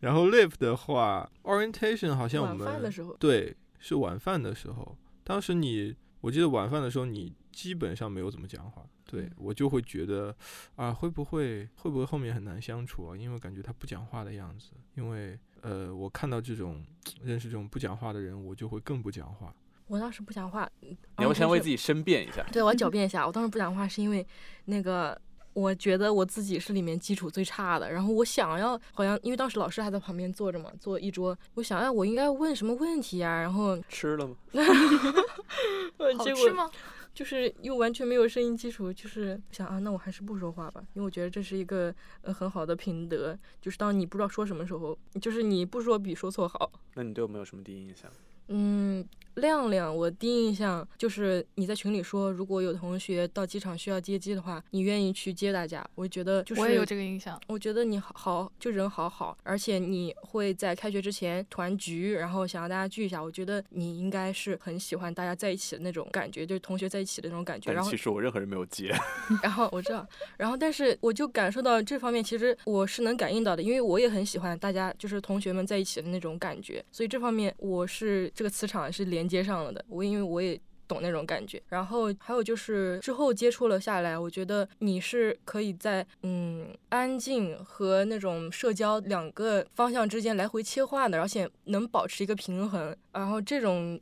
[0.00, 10.34] 然后 live 的话，orientation 好像我晚们饭的时候，对是晚饭的时候，当时你我记得晚饭的时候你基本上没有怎么讲话，对嗯我就会觉得
[10.76, 13.16] 啊会不会会不会后面很难相处啊？
[13.16, 16.82] 因为感觉他不讲话的样子，因为呃我看到这种
[17.22, 19.54] 认识这种不讲话的人，我就会更不讲话。
[19.86, 22.42] 我当时不讲话，你要不先为自己己申辩一下。
[22.52, 24.26] 对我要狡辩一下，我当时不讲话是因为
[24.64, 25.20] 那个。
[25.52, 34.36] 我觉得我自己是里面基础最差的，然后我想要好像因为当时老师还在旁边坐着嘛，坐一桌，我想要我应该问什么问题呀、然后吃了吗？
[34.52, 36.70] 呃 好结果吃吗？
[37.12, 46.70] 就是又完全没有声音基础，就是想啊，那我还是不说话吧，因为我觉得这是一个呃很好的品德，就是当你不知道说什么时候，就是你不说比说错好。
[46.94, 48.08] 那你对我们有什么第一印象？
[48.52, 49.04] 嗯，
[49.36, 55.88] 亮亮，我第一印象就是你在群里说，如果有同学到机场需要接机的话，你愿意去接大家。
[55.94, 57.40] 我觉得就是我也有这个印象。
[57.46, 63.22] 我觉得你好好，就人好好，而且你会在开学之前团聚，然后想让大家聚一下。
[63.22, 67.72] 我觉得你应该是很喜欢大家在一起的那种感觉，就是同学在一起的那种感觉。
[67.72, 68.92] 然后其实我任何人没有接。
[69.44, 70.04] 然后我知道，
[70.36, 79.84] 然后但是我就感受到这方面，其实我是能感应到的，因为我也很喜欢大家就是同学们在一起的那种感觉，所以这方面我是这个磁场是连接上了的。
[79.86, 80.58] 我因为我也。
[80.90, 94.00] 懂那种感觉，然后还有就是之后接触了下来，我觉得你是可以在嗯安静和那种社交两个方向之间来回切换的，而且能保持一个平衡，然后这种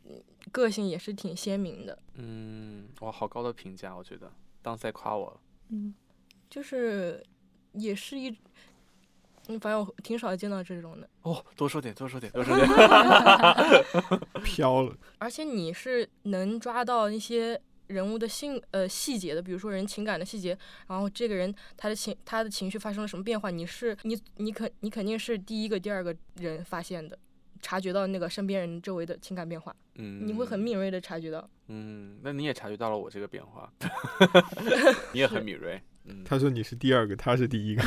[0.51, 1.99] 个性也是挺鲜明的。
[2.15, 5.41] 嗯，哇，好高的评价，我觉得当在夸我了。
[5.69, 5.93] 嗯，
[6.49, 7.23] 就是
[7.75, 8.35] 也是一，
[9.49, 11.09] 嗯，反正我挺少见到这种的。
[11.23, 12.69] 哦，多说点，多说点，多说点。
[14.45, 20.57] 飘了， 而且你是能抓到一些人物的性呃细节的，比如说人情感的细节，
[20.87, 27.19] 然后这个人他的情他的情绪发生了什么变化，你是你你肯你肯定是第一个、第二个人发现的，
[27.63, 31.49] 察觉到那个身边人周围的情感变化，嗯，你会很敏锐的察觉到。
[31.69, 33.73] 嗯，那你也察觉到了我这个变化，
[35.13, 35.81] 你也很敏锐。
[36.05, 37.83] 嗯，他说你是第二个，他是第一个。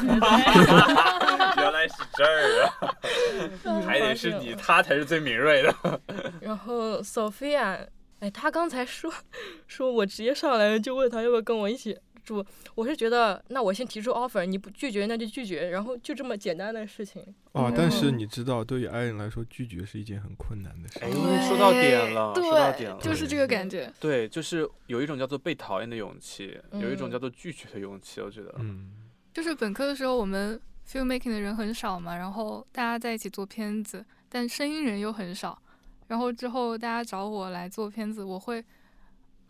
[1.88, 6.02] 是这儿啊， 还得是你，他才是最敏锐的。
[6.42, 7.88] 然后 Sophia，
[8.20, 9.12] 哎，他刚才说
[9.68, 17.22] 说我直接上来就问他要不要跟我一起住，我是觉得那我先提出 offer，你不拒绝那就拒绝，然后就这么简单的事情。
[17.54, 21.20] 哦，但是嗯你知道，对于爱人来说，拒绝是一件很困难的事哎情。
[21.48, 23.92] 说到点了，说到点了就是这个感觉。
[24.00, 28.22] 对，就是有一种叫做被讨厌的勇气，有一种嗯叫做拒绝的勇气。
[28.22, 28.92] 我觉得，嗯，
[29.34, 35.62] 就是本科的时候，我们 filmmaking 的人很少嘛，然后大家在一起做片子，但声音人又很少。
[36.08, 38.64] 然后之后大家找我来做片子，我会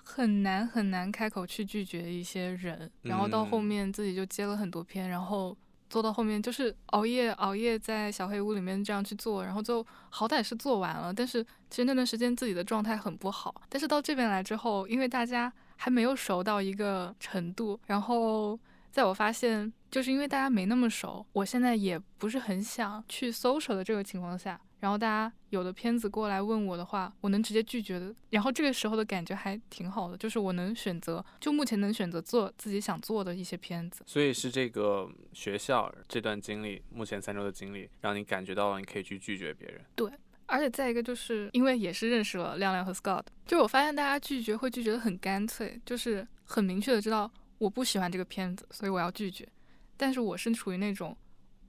[0.04, 2.90] 很难很难开口去拒绝一些人。
[3.02, 5.58] 然后到后嗯面自己就接了很多片，然后
[5.90, 13.62] 做到后面就是熬夜熬夜在小黑屋里面这样去做，然后就好歹是做完了，但是其实那段时间自己的状态很不好。
[13.68, 18.60] 但是到这边来之后，因为大家还没有熟到一个程度，然后
[18.92, 28.14] 在我发现，就是因为大家没那么熟，我现在也不是很想去 social 的这个情况下，然后大家有的片子过来问我的话，我能直接拒绝的。
[28.32, 34.04] 然后这个时候的感觉还挺好的，就是我能选择，就目前能选择做自己想做的一些片子。
[34.06, 39.82] 所以是这个学校这段经历，目前三周的经历，让你感觉到了你可以去拒绝别人。
[39.96, 40.12] 对
[40.48, 49.48] 而且再一个就是因为也是认识了亮亮和 Scott，就我发现大家拒绝会拒绝的很干脆，就是很明确的知道我不喜欢这个片子，所以我要拒绝。
[49.96, 51.16] 但是我是处于那种，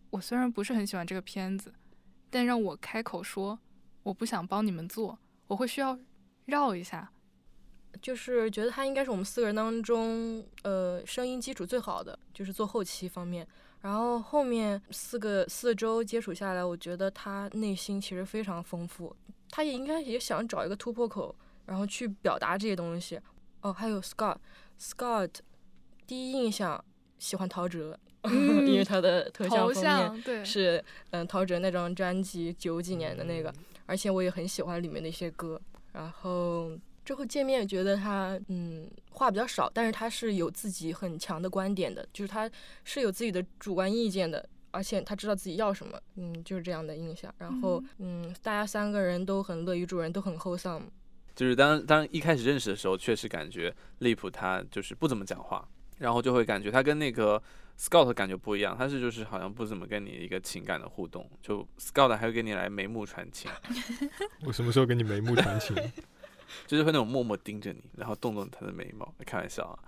[0.09, 1.71] 我虽然不是很喜欢这个片子，
[2.31, 3.59] 但让我开口说
[4.03, 5.99] 我不想帮你们做，我会需要
[6.47, 7.13] 绕一下。
[8.01, 13.47] 就是觉得他应该是我们四个人当中，呃，声音基础最好的，就是做后期方面。
[13.83, 19.15] 然后后面四个四周接触下来，我觉得他内心其实非常丰富，
[19.51, 23.21] 他也应该也想找一个突破口，然后去表达这些东西。
[23.61, 25.35] 哦，还有 Scott，Scott
[26.07, 26.83] 第一印象
[27.19, 33.53] 喜欢陶喆， 嗯因为他的头像头封面像，是嗯陶喆那张专辑九几年的那个，
[33.87, 35.61] 而且我也很喜欢里面的一些歌。
[35.93, 36.71] 然后
[37.05, 42.51] 之后见面觉得他嗯话比较少，但是他是有自己很强的观点的，就是他
[42.85, 44.49] 是有自己的主观意见的。
[44.75, 47.31] 而且他知道自己要什么，嗯，就是这样的印象。
[47.37, 50.85] 然后，嗯，大家三个人都很乐于助人，都很 wholesome。
[51.37, 55.69] 就是当当一开始认识的时候，确实感觉利普他就是不怎么讲话，
[56.03, 57.43] 然后就会感觉他跟那个
[57.79, 63.51] Scout 感觉不一样，他是就是好像不怎么跟你一个情感的互动，就 Scout 还会跟你来眉目传情，
[64.45, 65.75] 我什么时候跟你眉目传情？
[66.67, 69.79] 就是会那种默默盯着你，然后动动他的眉毛，开玩笑啊，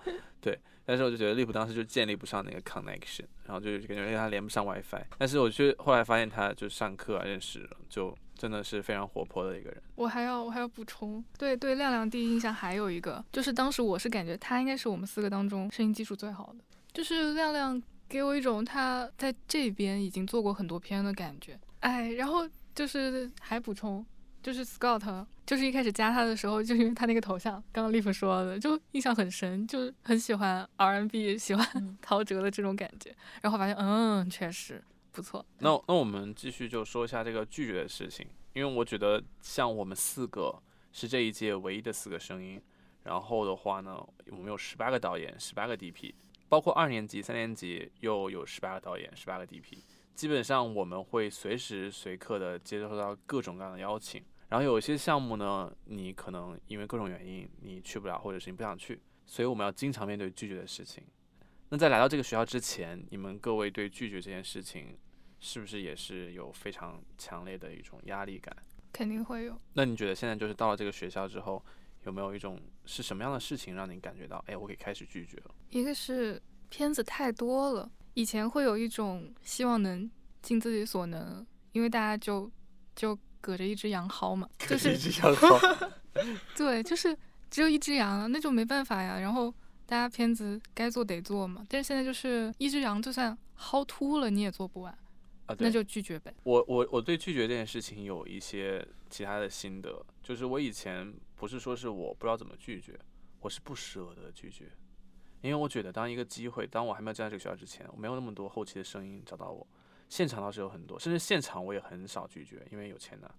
[0.40, 0.58] 对。
[0.84, 5.02] 但是我就觉得利普当时就建立不上那个 connection，然后就感觉他连不上 WiFi。
[5.18, 9.82] 但是我就后来发现他就上课啊认识，就真的是非常活泼的一个人。
[9.94, 21.58] 我还要我还要补充，对对，亮亮第一印象还有一个，就是当时我是感觉他应该是我们四个当中声音技术最好的，就是亮亮给我一种他在这边已经做过很多片的感觉。
[21.80, 24.04] 哎，然后就是还补充。
[24.42, 33.14] 就是 Scott，就是一开始加他的时候，就是因为他那个头像，刚刚 Liv 说的，就印象很深，就很喜欢 R&B， 喜欢陶喆的这种感觉。
[33.42, 35.44] 然后发现，嗯，确实不错。
[35.58, 42.60] 那那我们继续就说一下这个拒绝的事情，因为我觉得像我们四个是这一届唯一的四个声音。
[43.02, 46.14] 然后的话呢，我们有十八个导演，十八个 DP，
[46.48, 49.76] 包括二年级、三年级又有十八个导演，十八个 DP。
[50.14, 54.24] 基本上我们会随时随刻的接收到各种各样的邀请。
[54.48, 61.02] 然后有一些项目呢，你可能因为各种原因你去不了，或者是你不想去，所以我们要经常面对拒绝的事情。
[61.70, 64.96] 那在来到这个学校之前，你们各位对拒绝这件事情，
[65.40, 68.54] 是不是也是有非常强烈的一种压力感？
[68.92, 69.58] 肯定会有。
[69.72, 71.60] 那你觉得现在就是到了这个学校之后，
[72.04, 75.54] 有没有一种是什么样的事情让你感觉到，哎，我可以开始拒绝了？
[75.70, 80.08] 一个是片子太多了，以前会有一种希望能
[80.42, 82.48] 尽自己所能，因为大家就
[82.94, 83.18] 就。
[83.44, 84.96] 隔着一只羊薅嘛，就是
[86.56, 87.14] 对，就是
[87.50, 89.20] 只有一只羊，那就没办法呀。
[89.20, 89.52] 然后
[89.84, 91.62] 大家片子该做得做嘛。
[91.68, 94.90] 但是现在就是一只羊，就算薅秃了你也做不完，
[95.44, 96.32] 啊，那就拒绝呗。
[96.44, 102.98] 我我我对拒绝这件事情有一些其他的心得，就是我以前不是说是我不知道怎么拒绝，
[103.40, 104.70] 我是不舍得拒绝，
[105.42, 109.66] 因为我觉得当一个机会，当我还没有进这个学校之前，我没有那么多后期的声音找到我。
[110.08, 113.34] 现场倒是有很多，甚至现场我也很少拒绝，因为有钱拿，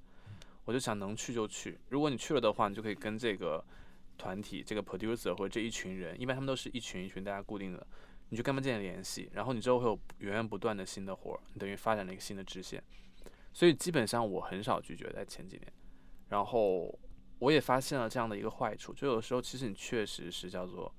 [0.65, 1.79] 我就想能去就去。
[1.89, 3.63] 如果你去了的话，你就可以跟这个
[4.17, 7.87] 团体、这个 producer 或者这一群人，一般他们都是一群一群大家固定的，
[8.29, 12.83] 你就跟他们建立联系，然后你之后会有源源不断的新的活儿，你等于发展了一个新的支线。
[13.53, 15.71] 所以基本上我很少拒绝，在前几年。
[16.27, 16.99] 然后
[17.39, 20.93] 我也发现了这样的一个坏处，就有时候其实你确实是叫做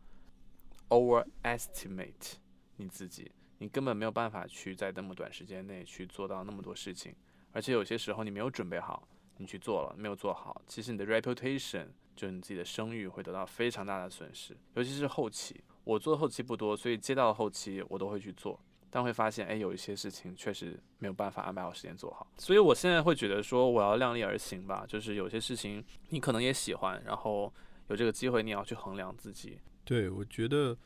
[0.89, 2.35] overestimate
[2.77, 3.31] 你自己。
[3.59, 7.15] 你根本没有办法去在那么短时间内去做到那么多事情，
[7.53, 15.63] 而且有些时候你没有准备好，你去做了没有做好，其实你的 reputation 就你自己的声誉会得到非常大的损失，尤其是后期。
[15.85, 22.27] 我做后期不多，所以接到后期我都会去做，但会发现，哎，有一些事情确实没有办法安排好时间做好。
[22.39, 27.53] 所以我现在会觉得说，我要量力而行吧，就是有些事情你可能也喜欢，然后
[27.89, 29.61] 有这个机会你要去衡量自己。
[29.85, 30.77] 对，我觉得。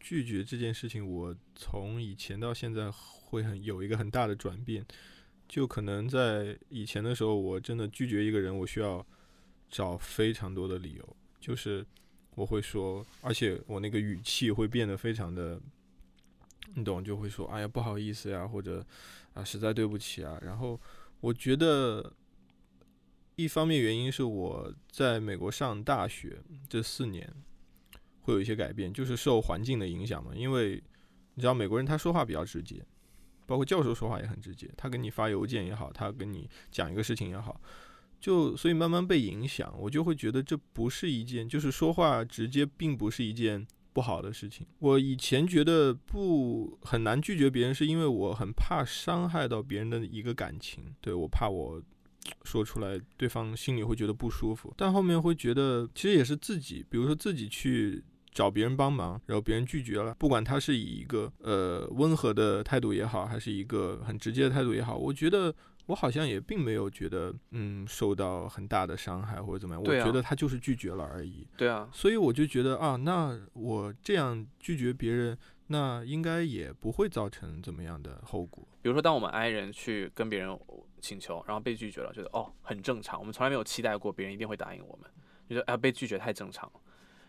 [0.00, 4.86] 拒绝这件事情，我从以前到现在会很有一个很大的转变。
[5.48, 9.06] 就可能在以前的时候，我真的拒绝一个人，我需要
[9.70, 11.86] 找非常多的理由，就是
[12.34, 15.60] 我会说，而且我那个语气会变得非常的，
[16.74, 18.84] 你懂，就会说，哎呀，不好意思呀，或者
[19.34, 20.36] 啊，实在对不起啊。
[20.42, 20.80] 然后
[21.20, 22.12] 我觉得，
[23.36, 27.32] 一方面原因是我在美国上大学这四年。
[28.26, 30.32] 会有一些改变，就是受环境的影响嘛。
[30.34, 30.82] 因为
[31.34, 32.84] 你知道美国人他说话比较直接，
[33.46, 34.68] 包括教授说话也很直接。
[34.76, 37.60] 他给你发邮件也好，他跟你讲一个事情也好，
[38.20, 44.66] 就所以慢慢被影响，我就会觉得这不是一件，就是说话直接并不是一件不好的事情。
[44.80, 51.80] 我以前觉得不很难拒绝别人，是因为我很怕伤害到别人的一个感情，对我怕我。
[52.42, 58.02] 说出来，对方心里会觉得不舒服，但后面会觉得其实也是自己，比如说自己去。
[58.36, 65.54] 找别人帮忙，然后别人拒绝了，不管他是以一个呃温和的态度也好，还是一个很直接的态度也好，我觉得
[65.86, 71.48] 我好像也并没有觉得嗯受到很大的伤害或者怎么样，我觉得他就是拒绝了而已。
[71.56, 78.68] 对啊，所以我就觉得啊，那我这样拒绝别人，那应该也不会造成怎么样的后果。
[78.82, 80.54] 比如说，当我们 I 人去跟别人
[81.00, 85.10] 请求，然后被拒绝了，觉得哦很正常，我们从来没有期待过别人一定会答应我们，
[85.48, 86.80] 觉得啊被拒绝太正常了。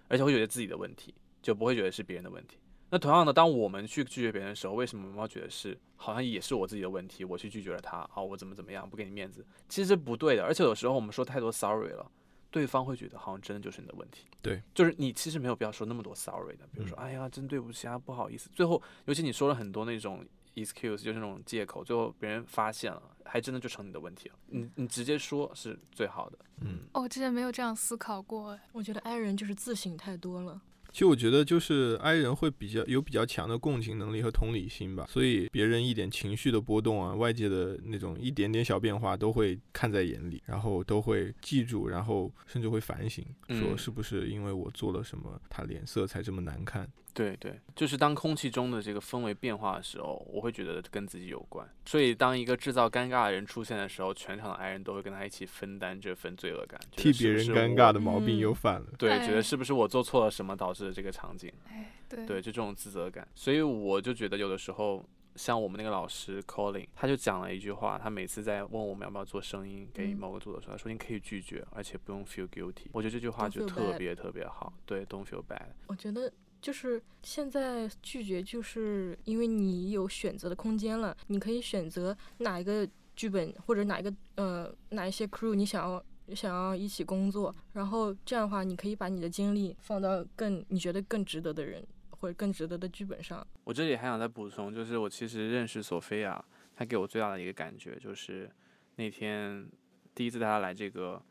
[0.08, 2.58] 而且会觉得自己的问题，就不会觉得是别人的问题。
[2.89, 7.26] 那同样的，当我们去拒绝别人的时候，为什么我们要觉得是好像也是我自己的问题？
[7.26, 10.43] 我去拒绝了他，啊，我怎么怎么样，不给你面子，其实不对的。
[10.43, 12.10] 而且有时候我们说太多 sorry 了，
[12.49, 14.26] 对方会觉得好像真的就是你的问题。
[14.41, 16.66] 对，就是你其实没有必要说那么多 sorry 的。
[16.72, 18.49] 比如说，哎呀，真对不起啊，不好意思。
[18.53, 20.26] 最后，尤其你说了很多那种
[20.58, 24.36] excuse，就是那种借口，最后别人发现了，还真的就成你的问题了。
[24.47, 26.38] 你你直接说是最好的。
[26.62, 28.60] 嗯，哦，之前没有这样思考过。
[28.72, 30.60] 我觉得 I 人就是自省太多了。
[30.91, 46.89] 其实我觉得就是 I 人会比较有比较强的共情能力和同理心吧，所以别人一点情绪的波动啊，外界的那种一点点小变化都会看在眼里，然后都会记住，然后甚至会反省，说嗯是不是因为我做了什么，他脸色才这么难看。
[47.18, 51.68] 对对，就是当空气中的这个氛围变化的时候，我会觉得跟自己有关。
[51.84, 58.86] 所以当一个制造尴尬的人出现的时候，全场的爱人都会跟他一起分担这份罪恶感，觉替别人尴尬的毛病嗯又犯了。
[58.99, 61.51] 对，觉得哎是不是我做错了什么导致的这个场景？
[61.68, 63.28] 哎，对对，就这种自责感。
[63.34, 65.03] 所以我就觉得有的时候，
[65.36, 72.89] 像我们那个老师 Colin，他就讲了一句话，他每次在问我们要不要做声音给嗯某个组的时候，他说你可以拒绝，而且不用 feel guilty。
[72.91, 74.72] 我觉得这句话就特别特别好。
[74.86, 75.68] 对，don't feel bad。
[75.88, 76.32] 我觉得
[76.68, 93.47] 就是现在拒绝，就是因为你有选择的空间了，你可以选择哪一个剧本或者哪一个呃哪一些 crew 你想要想要一起工作，然后这样的话，你可以把你的精力放到更你觉得更值得的人或者更值得的剧本上。
[93.63, 96.43] 我这里还想再补充，就是我其实认识索菲亚，
[96.76, 98.51] 她给我最大的一个感觉就是
[98.97, 99.65] 那天
[100.13, 101.24] 第一次带她来这个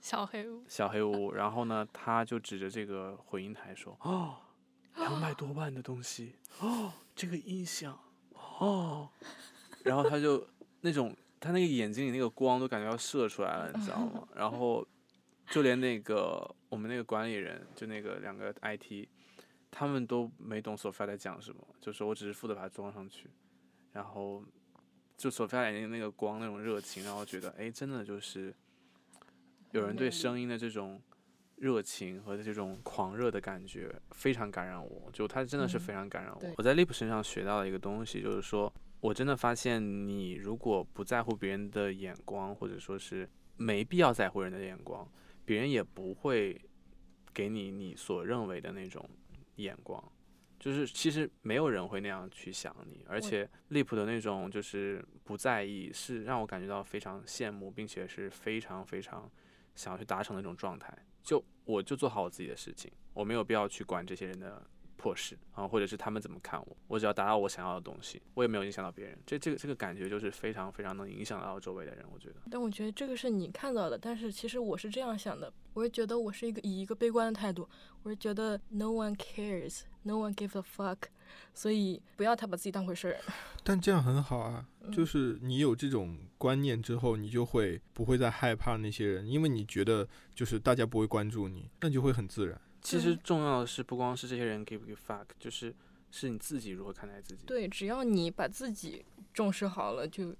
[0.00, 4.36] 小黑屋，小黑屋，然后呢，她就指着这个回音台说：“哦，
[4.96, 7.98] 两百多万的东西，哦，这个音响，
[8.58, 9.08] 哦。”
[9.84, 10.46] 然后他就
[10.80, 14.26] 那种他那个眼睛里那个光都感觉要射出来了，你知道吗？
[14.34, 14.86] 然后
[15.50, 19.06] 就连那个我们那个管理人，就那个两个 IT，
[19.70, 23.28] 他们都没懂索菲亚在讲什么，就是我只是负责把它装上去，
[23.92, 24.42] 然后
[25.18, 28.54] 就索菲亚眼睛那个光那种热情，让我觉得，哎，真的就是
[29.72, 30.98] 有人对声音的这种
[31.56, 36.40] 热情和这种狂热的感觉非常感染我，就他真的是嗯非常感染我。
[36.40, 45.08] 对我在 Lip 身上学到了一个东西，就是说我真的发现，你如果不在乎别人的眼光，或者说是没必要在乎人的眼光，
[45.44, 46.60] 别人也不会
[47.32, 49.08] 给你你所认为的那种
[49.56, 50.02] 眼光。
[50.58, 59.30] 就是其实没有人会那样去想你，而且利普的那种就是不在意，是让我感觉到非常羡慕，并且是非常非常
[59.74, 60.96] 想要去达成的那种状态。
[61.24, 64.62] 就我就做好我自己的事情，我没有必要去管这些人的
[64.96, 69.18] 破事啊，或者是他们怎么看我，我只要达到我想要的东西，我也没有影响到别人。
[69.26, 72.36] 这这个这个感觉就是非常非常能影响到周围的人，我觉得。
[72.50, 77.68] 但我觉得这个是你看到的，但是其实我是这样想的，我是觉得我是一个以一个悲观的态度，
[78.02, 80.98] 我是觉得 no one cares，no one gives a fuck，
[81.52, 83.20] 所以不要太把自己当回事儿。
[83.62, 92.60] 但这样很好啊，就嗯是你有这种观念之后，你就会不会再害怕那些人，因为你觉得就是大家不会关注你，那就会很自然。
[92.82, 95.74] 其实重要的是，不光是这些人 give 不 give fuck，就是
[96.10, 97.44] 是你自己如何看待自己。
[97.46, 100.36] 对，只要你把自己重视好了就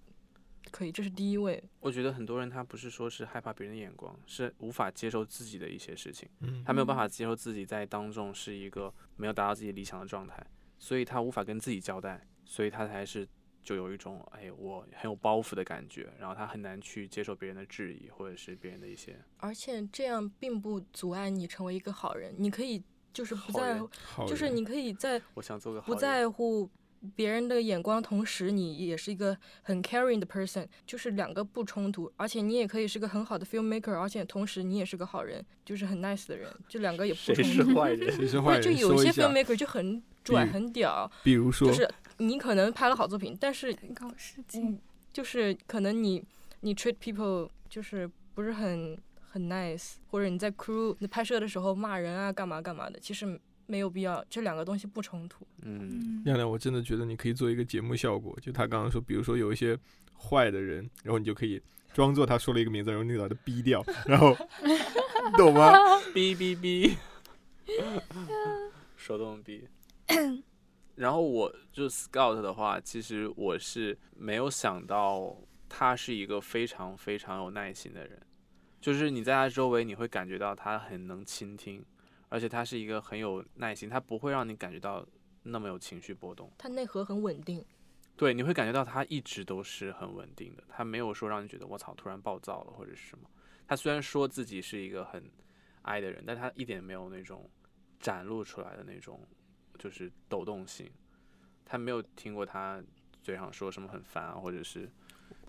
[0.70, 1.64] 可以，这是第一位。
[1.80, 10.46] 我觉得很多人他不是说是害怕别人的眼光，是无法接受自己的一些事情，嗯他没有办法接受自己在当中是一个没有达到自己理想的状态，
[10.84, 13.26] 所以他无法跟自己交代，所以他才是
[13.62, 22.82] 就有一种哎我很有包袱的感觉，然后他很难去接受别人的质疑或者是别人的一些而且这样并不阻碍你成为一个好人，你可以
[23.14, 23.88] 就是不在乎，
[24.28, 26.68] 就是你可以在我想做个好不在乎
[27.16, 37.42] 别人的眼光，同时你也是一个很 caring 的 person，就是两个不冲突，而且你也可以是个很好的 filmmaker，而且同时你也是个好人，就是很 nice 的人，就两个也不冲突。
[37.42, 38.12] 是坏人？
[38.14, 38.88] 谁是坏对，就？
[38.88, 44.78] 有一些，filmmaker 就很拽很屌，比如说，就是你可能拍了好作品，但是搞事情嗯，
[45.12, 46.24] 就是可能你
[46.60, 48.98] 你 treat people 就是不是很
[49.28, 55.46] 很 nice，或者你在 crew 你拍摄的时候骂人啊干嘛干嘛的，其实没有必要，这两个东西不冲突。
[55.62, 59.78] 嗯，嗯，亮亮，我真的觉得你可以做一个节目效果，就他刚刚说，比如说有一些
[60.18, 61.60] 坏的人，然后你就可以
[61.92, 65.72] 装作他说了一个名字，然后你把他逼掉，然后你 懂吗？
[66.14, 66.96] 逼逼逼，
[68.96, 69.62] 手动哔。
[70.96, 75.36] 然后我就 Scout 的话，其实我是没有想到
[75.68, 78.20] 他是一个非常非常有耐心的人，
[78.80, 81.84] 就是你在他周围，你会感觉到他很能倾听，
[82.28, 85.04] 而且他是一个很有耐心，他不会让你感觉到
[85.42, 86.50] 那么有情绪波动。
[86.58, 87.64] 他内核很稳定，
[88.16, 93.28] 对，你会感觉到他一直都是很稳定的，他没有说让你觉得我操突然暴躁了或者是什么。
[93.66, 95.28] 他虽然说自己是一个很
[95.82, 97.50] 爱的人，但他一点没有那种
[97.98, 99.20] 展露出来的那种
[99.78, 100.90] 就是抖动性。
[101.64, 102.82] 他没有听过他
[103.22, 104.88] 嘴上说什么很烦啊，或者是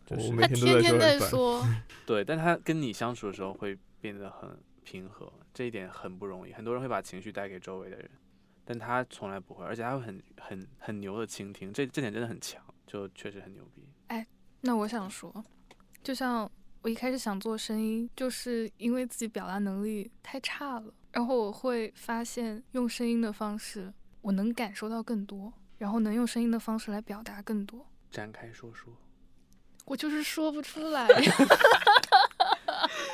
[0.06, 1.20] 就是他天都天天在。
[1.20, 1.62] 说，
[2.06, 6.54] 对，但他跟你相处的时候会变得很平和，这一点很不容易。
[6.54, 8.10] 很多人会把情绪带给周围的人，
[8.64, 13.84] 但他从来不会，而且他会很很很牛的倾听，这这点真的很强，就确实很牛逼。
[14.08, 14.26] 哎
[14.62, 15.44] 那我想说，
[16.02, 16.50] 就像
[16.82, 23.94] 我一开始想做声音，就是因为自己表达能力太差了，然后我会发现用声音的方式，
[24.26, 27.86] 我能感受到更多，然后能用声音的方式来表达更多。
[28.10, 28.92] 展开说说
[29.86, 31.08] 我就是说不出来。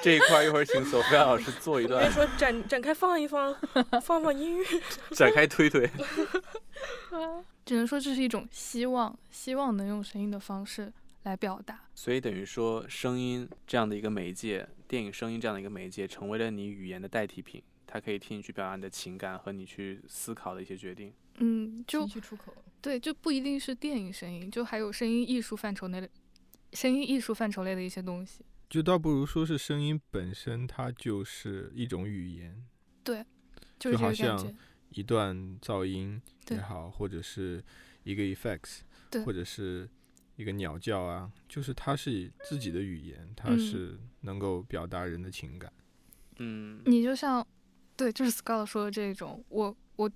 [0.02, 3.54] 这一块儿，一会儿请索菲亚老师做一段你说展展开放一放，
[4.02, 4.66] 放放音乐。
[5.12, 5.90] 展开推推。
[7.66, 10.94] 只能说这是一种希望，希望能用声音的方式
[11.24, 11.82] 来表达。
[11.94, 17.62] 所以等于说，声音这样的一个媒介，电影声音这样的一个媒介，成为了你语言的代替品，
[17.92, 21.14] 它可以替你去表达你的情感和你去思考的一些决定。
[21.40, 22.08] 嗯，就。
[22.80, 26.10] 对，就不一定是电影声音，就还有声音艺术范畴内的
[26.74, 28.46] 声音艺术范畴类的一些东西。
[28.70, 32.64] 就倒不如说是声音本身，它就是一种语言，
[33.04, 33.26] 就是
[33.78, 34.56] 就好像。
[34.94, 37.64] 一段噪音也好，或者是
[38.04, 38.80] 一个 effects，
[39.10, 39.90] 对或者是
[40.36, 45.72] 一个鸟叫啊，就是它是自己的语言，它嗯是能够表达人的情感。
[46.40, 47.48] 嗯你就像，
[48.02, 50.10] 对，就是 Scott 说的这种，我我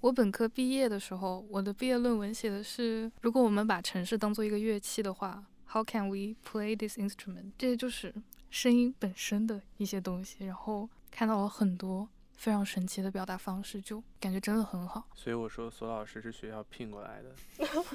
[0.00, 7.52] 我本科毕业的时候，我的毕业论文写的是，如果我们把城市当做一个乐器的话，How can we play this instrument？
[7.56, 8.14] 这就是
[8.50, 12.06] 声音本身的一些东西，然后看到了很多
[12.36, 15.08] 非常神奇的表达方式，就感觉真的很好。
[15.14, 17.34] 所以我说索老师是学校聘过来的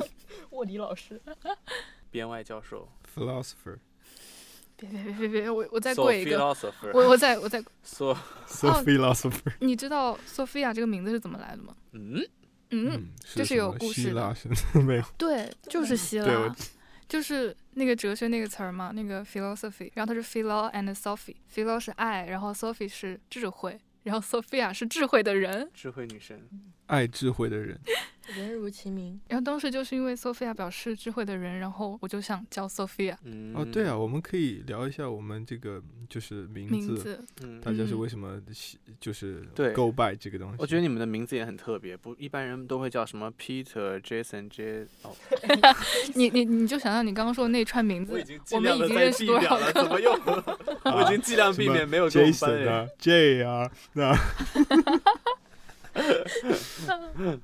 [0.50, 1.22] 卧底老师，
[2.10, 2.90] 编外教授。
[3.16, 3.78] Philosopher
[4.78, 6.38] 别别别别别，我我再跪一个
[6.94, 8.16] 我我再我再， so
[8.46, 11.76] so 哦 philosopher，你知道 Sophia 这个名字是怎么来的吗？
[11.94, 12.24] 嗯，
[12.70, 15.04] 嗯，这是有故事的希腊没有？
[15.18, 16.56] 对，就是希腊，
[17.10, 25.70] 就是那个哲学那个词儿嘛，那个 philosophy，然后它是 philo and Sophie，philo 是爱，然后 Sophie 是智慧，然后 Sophia 是智慧的人。
[25.74, 26.48] 智慧女神。
[26.88, 27.80] 爱智慧的人，
[28.36, 29.20] 人如其名。
[29.30, 37.20] 然后当时就是因为 Sophia 表示智慧的人，然后我就想叫 Sophia 嗯，哦，对啊，，我们可以聊一下我们这个就是名名字。
[37.42, 40.56] 嗯，大家是嗯为什么喜就是对 go by 这个东西？
[40.60, 45.16] 我觉得你们的名字也很特别，不一般人都会叫什么 Peter、Jason、J 哦，
[46.16, 50.14] 你你你就想象你刚刚说的那串名字，我已经我尽量的在们已经认识多少个怎么用？
[50.86, 54.16] 我已经尽量避免没有 Jason，J 啊，那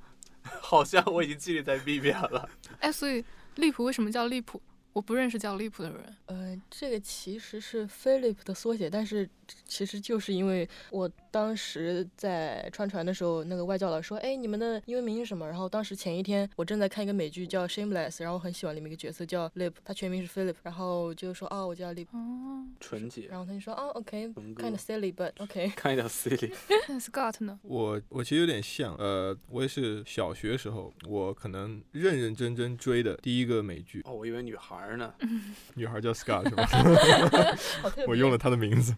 [0.62, 2.50] 好像我已经记得在 B 面了。
[2.80, 3.24] 哎，所以
[3.56, 4.62] 利普为什么叫利普？
[4.94, 6.16] 我不认识叫 Lip 的人。
[6.28, 9.28] 呃，这个其实是 Philip 的缩写，但是
[9.68, 22.08] 其实就是因为我当时在川传的时候，那个外教老师说：“哎，你们的英文名是什么？”然后当时前一天我正在看一个美剧叫《Shameless》，然后我很喜欢里面一个角色叫 Lip，他全名是 Philip，然后就说：“哦，我叫 Lip。
[22.14, 25.70] 哦，纯洁，然后他就说：“哦，OK，kind、of silly，but OK。
[25.76, 26.52] 看一点 silly。
[26.88, 27.60] 那 Scott 呢？
[27.64, 35.14] 我我其实有点像，呃，我也是小学时候，我可能认认真真追的第一个美剧，哦，我以为女孩儿呢。
[35.76, 36.68] 女孩叫 Scott 是吧？
[38.08, 38.94] 我用了她的名字。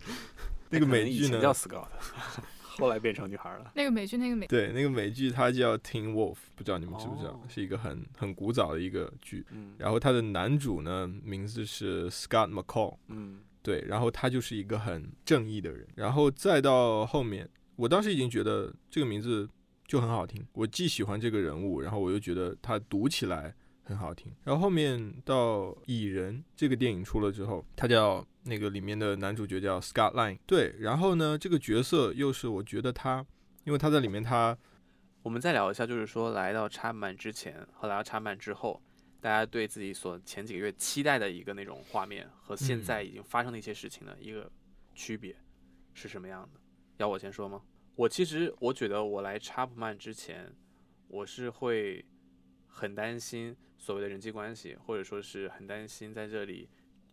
[0.70, 1.40] 那个美剧呢？
[1.42, 1.88] 叫 Scott，
[2.78, 3.72] 后来变成女孩儿了。
[3.76, 9.46] 那个美剧，那个美对，那个美剧它叫《Teen Wolf》，不知道你们知不知道，哦是一个很很古早的一个剧。
[9.52, 15.88] 嗯然后它的男主呢，名字是 Scott McCall，嗯对，然后他就是一个很正义的人。
[15.96, 19.48] 然后再到后面，我当时已经觉得这个名字
[19.88, 23.56] 就很好听，我既喜欢这个人物，然后我又觉得他读起来
[23.86, 24.34] 很好听。
[24.44, 33.26] 然后后面到《蚁人》这个电影出了之后，他叫那个里面的男主角叫 Scott Lang，对，然后呢，这个角色又是我觉得他，
[33.64, 34.58] 因为他在里面他
[35.24, 38.82] 我们再聊一下，就是说来到插满之前和来到插满之后，
[39.22, 44.52] 大家对自己所前几个月期待的一个那种画面和现嗯在已经发生的一些事情的一个
[44.94, 45.36] 区别
[45.94, 46.60] 是什么样的？
[46.98, 47.62] 要我先说吗？
[47.96, 50.54] 我其实我觉得我来插普曼之前，
[51.08, 52.06] 我是会
[52.68, 53.56] 很担心
[53.86, 56.68] 所谓的人际关系，或者说是很担心在这里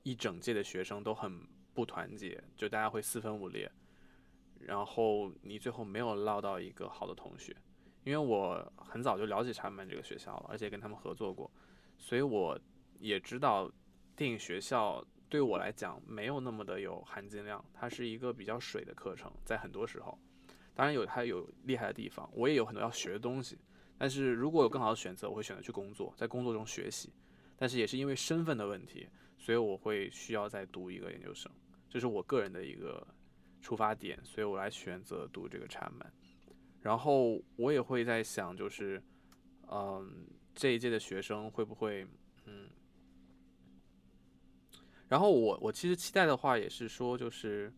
[0.05, 3.71] 一整届的学生都很不团结，就大家会四分五裂，
[4.59, 7.55] 然后你最后没有捞到一个好的同学。
[8.05, 11.51] 因为我很早就了解查曼这个学校了，而且跟他们合作过，
[11.99, 12.59] 所以我
[12.99, 13.71] 也知道
[14.17, 20.19] 电影学校对我来讲没有那么的有含金量，它是一个比较水的课程，在很多时候，
[20.75, 23.59] 当然有它有厉害的地方，我也有很多要学的东西，
[24.03, 27.13] 但是如果有更好的选择，我会选择去工作，在工作中学习，
[27.57, 29.07] 但是也是因为身份的问题，
[29.39, 31.49] 所以我会需要再读一个研究生，
[31.89, 33.07] 这是我个人的一个
[33.61, 36.13] 出发点，所以我来选择读这个查曼。
[36.81, 39.01] 然后我也会在想，就是，
[39.71, 42.05] 嗯，这一届的学生会不会，
[42.47, 42.69] 嗯，
[45.07, 47.73] 然后我我其实期待的话也是说，就是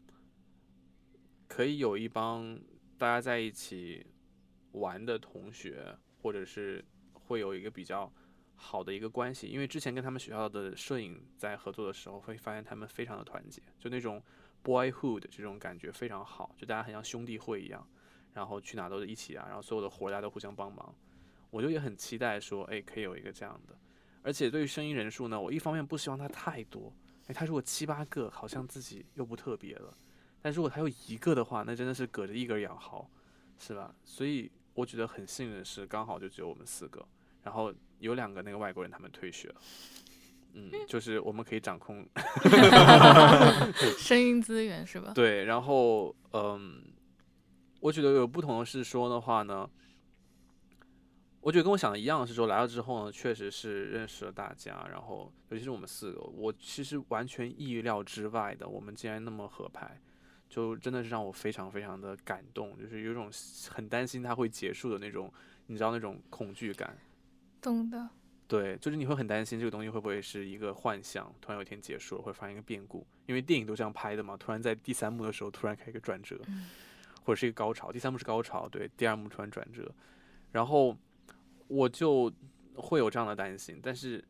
[1.46, 2.58] 可以有一帮
[2.96, 4.06] 大家在一起
[4.72, 5.94] 玩的同学，
[6.24, 8.10] 或者是会有一个比较
[8.56, 14.22] 好的一个关系，因为之前跟他们学校的摄影在合作的时候，会发现他们非常的团结，就那种
[14.64, 17.86] boyhood 这种感觉非常好，就大家很像兄弟会一样，
[18.32, 20.94] 然后去哪都是一起啊，然后所有的活大家都互相帮忙，
[21.50, 23.76] 我就也很期待说，哎，可以有一个这样的，
[24.22, 26.90] 而且对于声音人数呢，我一方面不希望它太多，
[27.26, 29.94] 哎，他如果七八个，好像自己又不特别了，
[30.40, 33.10] 但如果他有一个的话，那真的是隔着一根羊毫，
[33.58, 33.94] 是吧？
[34.04, 37.06] 所以我觉得很幸运的是，刚好就只有我们四个。
[37.42, 39.54] 然后有两个那个外国人，他们退学了，
[40.54, 42.08] 嗯，就是我们可以掌控
[43.98, 45.12] 声音资源是吧？
[45.14, 46.82] 对，然后嗯，
[47.80, 49.68] 我觉得有不同的是说的话呢，
[51.42, 60.00] 我觉得跟我想的一样，是说来了之后呢，确实是认识了大家，然后尤其是我们四个，我其实完全意料之外的，我们竟然那么合拍，
[60.54, 63.28] 就真的是让我非常非常的感动，就是有种
[63.68, 65.28] 很担心它会结束的那种，
[65.66, 66.96] 你知道那种恐惧感。
[67.60, 68.08] 懂的，
[68.46, 76.40] 对，就是你会很担心这个东西会不会是一个幻象，突然有一天结束了，会发生一个变故，因为电影都这样拍的嘛，突然在第三幕的时候突然开一个转折，
[77.24, 79.90] 或者是一个高潮，第三幕是高潮，对，第二幕突然转折，
[80.52, 80.96] 然后
[81.66, 82.32] 我就
[82.76, 84.24] 会有这样的担心，但是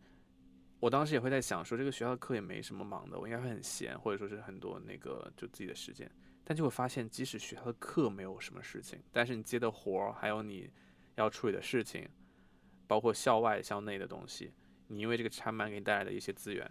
[0.85, 6.11] 我当时也会在想说，这个学校的课也没什么忙的，我应该会很闲，或者说是很多那个就自己的时间，
[6.45, 10.71] 但就会发现，即使学校的课没有什么事情，但是你接的活儿，还有你
[11.15, 12.07] 要处理的事情。
[12.87, 14.53] 包括校外校内的东西，
[14.89, 16.71] 你因为这个插班给你带来的一些资源，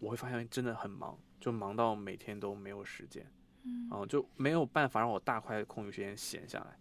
[0.00, 3.24] 我会发现真的很忙，就忙到每天都没有时间，
[3.62, 6.76] 嗯，就没有办法让我大块的空余时间闲下来。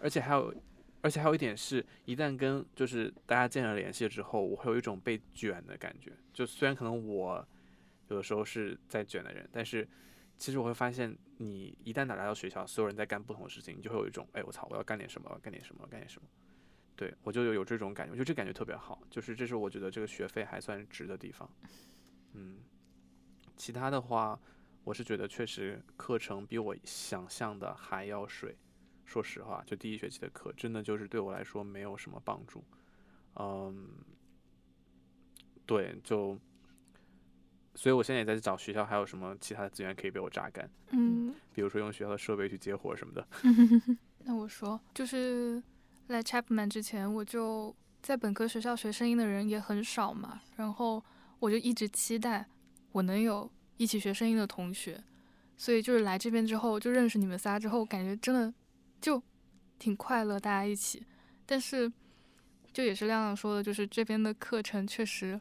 [0.00, 0.54] 而且还有，
[1.00, 6.12] 而且还有一点是，一旦跟就是大家建立了联系之后，我会有一种被卷的感觉。
[6.32, 7.46] 就虽然可能我
[8.08, 9.88] 有的时候是在卷的人，但是
[10.36, 16.28] 其实我会发现，你一旦来到学校，所有人在干不同的事情，你就会有一种，哎，我操，我要干点什么，干点什么，干点什么。
[16.96, 21.48] 对，我就有有这种感觉，我觉得这感觉特别好，就是这是我觉得这个学费还算值的地方。
[22.32, 22.58] 嗯，
[23.56, 24.38] 其他的话，
[24.82, 28.56] 我是觉得确实课程比我想象的还要水。
[29.08, 32.62] 说实话，就第一学期的课，真的就是对我来说没有什么帮助。
[33.36, 33.88] 嗯，
[35.64, 36.38] 对，就，
[37.74, 40.70] 所以我现在也在找学校还有什么其他的资源可以被我榨干。
[40.90, 43.26] 嗯，比如说用学校的设备去接活什么的。
[44.24, 45.62] 那我说就是。
[46.08, 51.04] 来 Chapman 之前，我就在本科学校学声音的人也很少嘛，然后
[51.38, 52.48] 我就一直期待
[52.92, 55.04] 我能有一起学声音的同学，
[55.54, 58.50] 所以就是来这边之后就认识你们仨之后，感觉真的
[59.00, 59.22] 就
[59.78, 61.06] 挺快乐，大家一起。
[61.46, 61.92] 但是
[62.72, 65.40] 就也是亮亮说的，就是这边的课程确实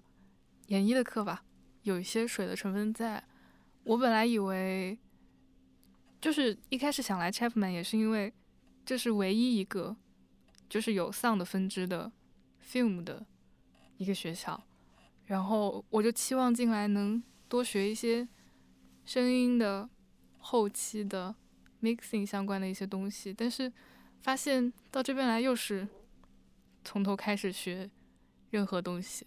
[0.68, 1.44] 演绎的课吧，
[1.84, 3.24] 有一些水的成分在。
[3.84, 4.98] 我本来以为
[6.20, 8.34] 就是一开始想来 Chapman 也是因为
[8.86, 9.96] 这是唯一一个。
[10.70, 12.12] 就是有 sound 分支的
[12.62, 13.26] film 的
[13.96, 14.62] 一个学校，
[15.24, 18.28] 然后我就期望进来能多学一些
[19.06, 19.90] 声音的
[20.38, 21.34] 后期的
[21.82, 23.72] mixing 相关的一些东西，但是
[24.22, 25.88] 发现到这边来又是
[26.84, 27.90] 从头开始学
[28.52, 29.26] 任何东西。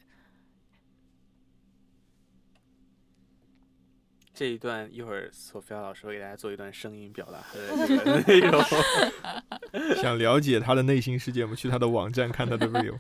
[4.32, 8.62] 这一段一会儿索菲亚老师会给大家做一段声音表达的这个内容。
[10.00, 12.98] 想了解他的内心世界，我们去他的网站看他的 video，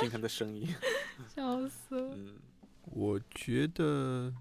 [0.00, 0.74] 听他的声音。
[1.28, 2.14] 笑死了。
[2.16, 2.38] 嗯，
[2.84, 4.32] 我觉得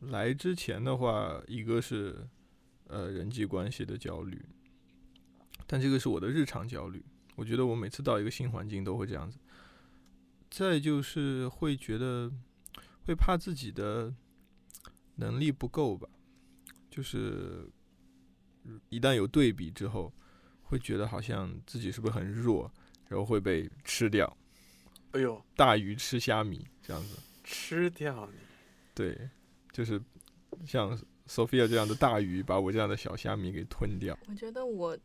[0.00, 2.26] 来之前的话，一个是
[2.94, 4.40] 呃人际关系的焦虑，
[5.66, 7.04] 但这个是我的日常焦虑。
[7.34, 9.38] 我觉得我每次到一个新环境都会这样子。
[10.50, 12.32] 再就是会觉得
[13.04, 14.14] 会怕自己的。
[15.16, 16.08] 能力不够吧，
[16.90, 17.70] 就是
[18.88, 20.12] 一旦有对比之后，
[20.64, 22.68] 会觉得好像自己是不是很弱，
[23.06, 24.36] 然后会被吃掉。
[25.12, 28.38] 哎呦，大鱼吃虾米这样子，吃掉你。
[28.92, 29.30] 对，
[29.70, 30.02] 就是
[30.66, 30.98] 像
[31.28, 34.16] Sophia 这样的大鱼把我这样的小虾米给吞掉。
[34.28, 34.96] 我觉得我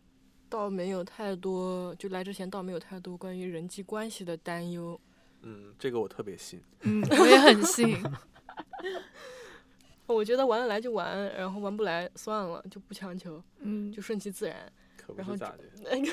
[0.49, 4.99] 倒没有太多，就来之前倒没有太多关于人际关系的担忧。
[5.41, 6.61] 嗯，这个我特别信。
[6.81, 7.97] 嗯，我也很信。
[10.07, 14.71] 我觉得玩得来就玩，然后玩不来算了，就不强求，嗯，就顺其自然。
[14.97, 15.63] 可不是咋的？
[15.83, 16.11] 那个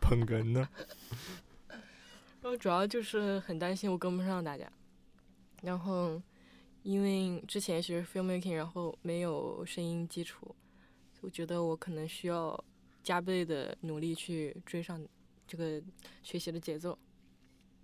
[0.00, 0.68] 捧哏呢？
[2.40, 4.68] 然后主要就是很担心我跟不上大家，
[5.62, 6.20] 然后
[6.82, 10.54] 因为之前学 filmmaking，然后没有声音基础，
[11.20, 12.64] 我觉得我可能需要
[13.02, 15.04] 加倍的努力去追上
[15.46, 15.82] 这个
[16.22, 16.98] 学习的节奏。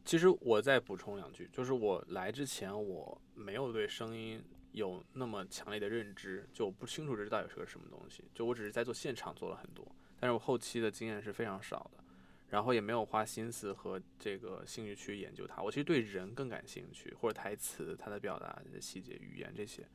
[0.05, 4.43] 其实我再补充两句，就是我来之前我没有对声音。
[4.73, 8.23] 有那么强烈的认知，就我不清楚这到底是个什么东西。
[8.35, 9.85] 就我只是在做现场做了很多，
[10.21, 12.05] 但是我后期的经验是非常少的。
[12.51, 15.63] 然后也没有花心思和这个兴趣去研究它。
[15.63, 19.87] 我其实对人更感兴趣，或者台词它的表达的细节、语言这些。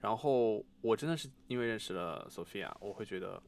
[0.00, 3.42] 然后我真的是因为认识了 Sophia，我会觉得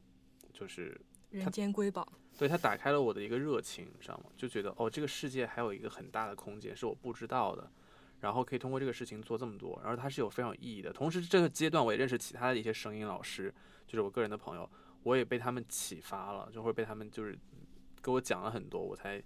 [0.53, 0.99] 就是
[1.31, 2.07] 人间瑰宝。
[2.37, 4.25] 对它打开了我的一个热情，你知道吗？
[4.35, 7.71] 就觉得哦，这个世界还有一个很大的空间是我不知道的，
[8.19, 10.91] 然后可以通过这个事情做这么多，然后它是有非常有意义的。
[10.91, 13.53] 同时这个阶段我也认识其他的一些声音老师，
[13.87, 14.69] 就是我个人的朋友，
[15.03, 17.37] 我也被他们启发了，就会被他们就是
[18.03, 19.23] 给我讲了很多，我才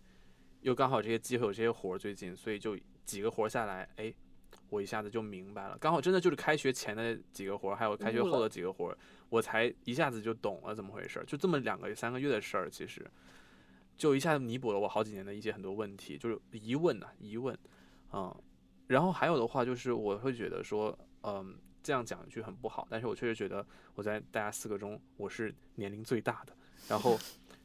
[0.61, 4.13] 又刚好这些机会有这些活儿最近，所以就几个活儿下来，哎，
[4.69, 5.75] 我一下子就明白了。
[5.79, 8.97] 刚好真的就是开学前的几个活儿，还有开学后的几个活儿。
[9.29, 13.05] 我才一下子就懂了怎么回事儿，就这么两个三个月的事儿，其实
[13.97, 17.57] 就一下子弥补了我好几年的一些很多问题，就是疑问呐，疑问，
[18.13, 18.33] 嗯，
[18.85, 23.65] 然后还有的话就是我会觉得说，嗯，这样讲一句很不好，但是我确实觉得
[23.95, 26.55] 我在大家四个中我是年龄最大的，
[26.87, 27.17] 然后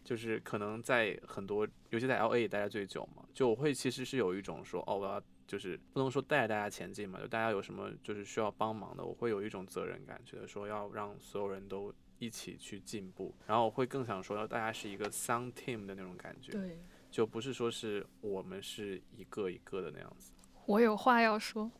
[0.04, 5.22] 就是可能在很多，尤其在 L A 待的最久嘛，就我会其实是有一种说，哦，我要。
[5.44, 16.80] 就是不能说带着大家前进嘛，就大家有什么就是需要帮忙的，我会有一种责任感，觉得说要让所有人都一起去进步，然后我会更想说，要大家是一个 sound team 的那种感觉，对，
[17.10, 20.32] 就不是说是我们是一个一个的那样子。
[20.64, 21.70] 我有话要说，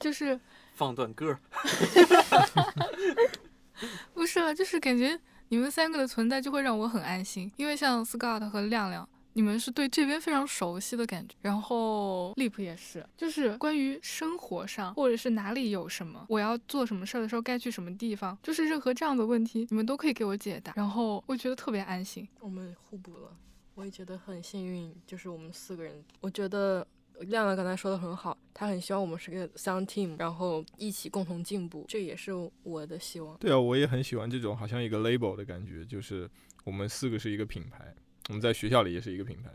[0.00, 0.40] 就是
[0.74, 1.38] 放段歌，
[4.14, 5.16] 不是啊，就是感觉
[5.48, 9.08] 你们三个的存在就会让我很安心，因为像 Scott 和亮亮。
[9.34, 22.26] 你们是对这边非常熟悉的感觉，然后 Lip 也是，就是关于生活上或者是哪里有什么，我要做什么事儿的时候该去什么地方，就是任何这样的问题，你们都可以给我解答，然后我觉得特别安心。
[22.40, 23.36] 我们互补了，
[23.74, 26.86] 我也觉得很幸运，就是我们四个人，我觉得
[27.20, 33.36] 亮亮刚才说的很好，他很希望我们是个 sound team，然后一起共同进步，这也是我的希望。
[33.38, 36.28] 对啊，我也很喜欢这种好像一个 label 的感觉，就是
[36.64, 37.94] 我们四个是一个品牌。
[38.28, 39.50] 我们在学校里也是一个品牌，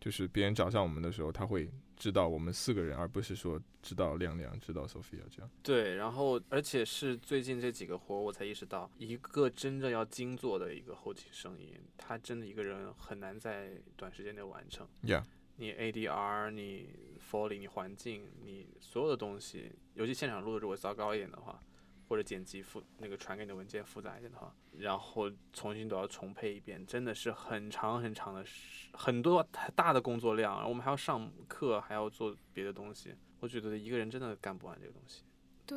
[0.00, 5.50] 就是别人找上我们的时候，他会知道我们四个人，而不是说知道亮亮、知道 Sophia 这样。
[5.62, 14.86] 对，然后而且是最近这几个活，我才意识到，一个真正要精做的一个后期声音，他真的一个人很难在短时间内完成。
[15.04, 15.22] Yeah，
[15.56, 16.88] 你 ADR、你
[17.30, 21.60] Foley、你环境、你所有的东西，尤其现场录的如果糟糕一点的话。
[22.08, 28.44] 或者剪辑复那个传给你的文件复杂一点的话，然后重新都要重配一遍，真的是很长很长的
[28.92, 29.44] 很多
[29.74, 35.24] 大的工作量，我们还要上课，还要做别的东西，我觉得一个人真的干不完这个东西。
[35.66, 35.76] 对。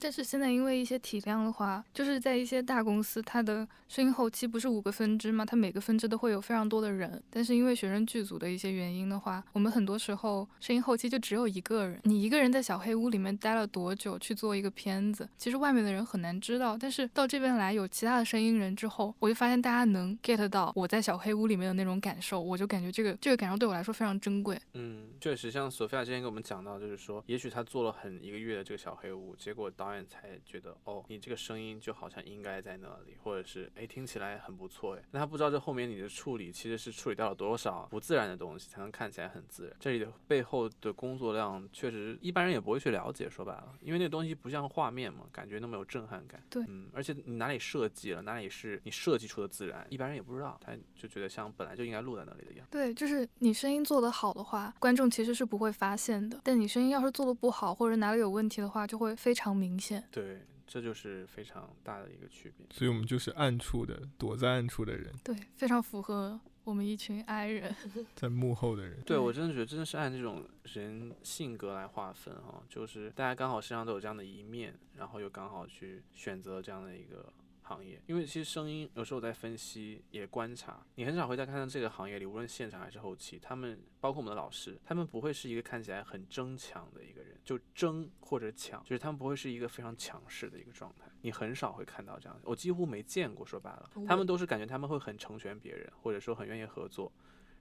[0.00, 5.44] 但是现在因为一些体量的话，就是在一些大公司，它的声音后期不是五个分支嘛？
[5.44, 7.22] 它每个分支都会有非常多的人。
[7.30, 12.00] 但是因为学生剧组的一些原因的话，我们很多时候声音后期就只有一个人。
[12.04, 16.78] 你一个人在小黑屋里面待了多久去做一个片子，其实外面的人很难知道。
[16.78, 24.56] 但是到这边来有其他的声音人之后，我就发现大家能 get 到我在小黑屋里面的那种感受，我就感觉这个这个感受对我来说非常珍贵。
[24.74, 29.87] 嗯，确实，像索菲亚之前跟我们讲到，就是说，也许他做了很一个月的这个小黑屋，结果到。
[29.88, 35.02] 导演才觉得哦，你这个声音就好像应该在那里，或者是哎听起来很不错哎。
[35.12, 39.76] 那他不知道这后面你的处理其实是处理掉了多少不自然的东西，才能看起来很自然。
[39.80, 43.28] 这里的背后的工作量确实一般人也不会去了解。
[43.28, 46.42] 说白了，因为那东西不像画面嘛，感觉那么有震撼感。
[46.50, 52.66] 对，嗯，而且你哪里设计了，哪里是你设计出的自然，一般人也不知道，他就觉得像本来就应该录在那里的一样。
[52.70, 56.40] 对，就是你声音做得好的话，观众其实是不会发现的。
[56.42, 60.02] 但你声音要是做的不好，或者哪里有问题的话，就会非常明显。
[60.10, 60.40] 对。
[60.70, 67.74] 这就是非常大的一个区别，所以我们就是暗处的，躲在暗处的人，对，非常符合我们一群 I 人，
[68.14, 69.00] 在幕后的人。
[69.06, 77.32] 对我真的觉得真的是按这种人性格来划分哈，就是大家刚好身上都有这样的一面，然后又刚好去选择这样的一个。
[77.68, 93.44] 行业，因为其实声音有时候在分析也观察，你很少会在看到这个行业里，无论现场还是后期，他们包括我们的老师，他们不会是一个看起来很争强的一个人，就争或者抢，就是他们不会是一个非常强势的一个状态，你很少会看到这样，我几乎没见过。
[93.44, 97.10] 说白了，他们都是感觉他们会很成全别人，或者说很愿意合作，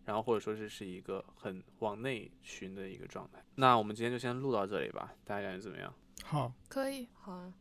[0.05, 3.43] 然后或者说这是一个很往内寻的一个状态。
[3.55, 5.93] 那我们今天就先录到这里吧，大家感觉怎么样？
[6.23, 7.53] 好，可以，好啊。